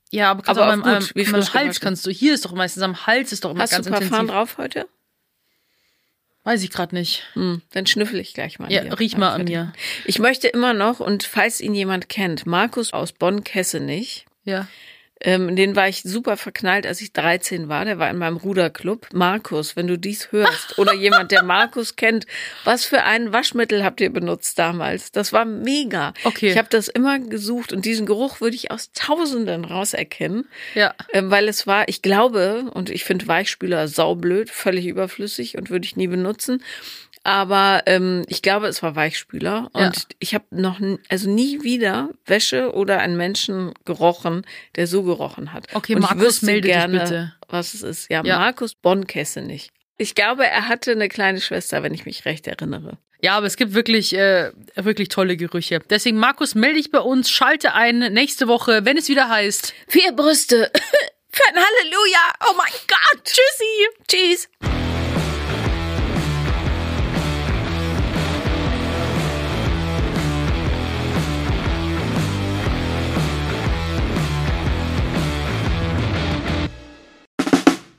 [0.10, 2.12] Ja, aber, aber beim, gut, am frisch Hals kannst du.
[2.12, 4.32] Hier ist doch meistens am Hals ist doch immer Hast ganz du Parfum intensiv.
[4.32, 4.88] drauf heute?
[6.43, 7.24] Weiß ich gerade nicht.
[7.34, 8.72] Hm, dann schnüffel ich gleich mal.
[8.72, 8.97] Ja, dir.
[8.97, 9.74] riech mal an mir.
[10.05, 14.68] Ich möchte immer noch, und falls ihn jemand kennt, Markus aus Bonn-Kessenich, Ja.
[15.22, 17.86] Ähm, den war ich super verknallt, als ich 13 war.
[17.86, 19.07] Der war in meinem Ruderclub.
[19.13, 22.26] Markus, wenn du dies hörst oder jemand, der Markus kennt,
[22.63, 25.11] was für ein Waschmittel habt ihr benutzt damals?
[25.11, 26.13] Das war mega.
[26.24, 26.51] Okay.
[26.51, 30.93] Ich habe das immer gesucht und diesen Geruch würde ich aus Tausenden rauserkennen, Ja.
[31.13, 35.86] ähm, weil es war, ich glaube, und ich finde Weichspüler saublöd, völlig überflüssig und würde
[35.86, 36.63] ich nie benutzen.
[37.28, 39.91] Aber ähm, ich glaube, es war Weichspüler und Ja.
[40.19, 44.45] ich habe noch also nie wieder Wäsche oder einen Menschen gerochen,
[44.78, 45.67] der so gerochen hat.
[45.73, 47.34] Okay, und Markus, melde dich gerne, bitte.
[47.49, 48.09] was es ist.
[48.09, 48.39] Ja, Ja.
[48.39, 49.71] Markus Bonnkesse nicht.
[49.97, 52.97] Ich glaube, er hatte eine kleine Schwester, wenn ich mich recht erinnere.
[53.19, 55.82] Ja, aber es gibt wirklich, äh, wirklich tolle Gerüche.
[55.89, 59.73] Deswegen, Markus, melde dich bei uns, schalte ein nächste Woche, wenn es wieder heißt.
[59.89, 60.71] Vier Brüste
[61.30, 62.19] für ein Halleluja.
[62.49, 63.23] Oh mein Gott.
[63.25, 63.88] Tschüssi.
[64.07, 64.76] Tschüss.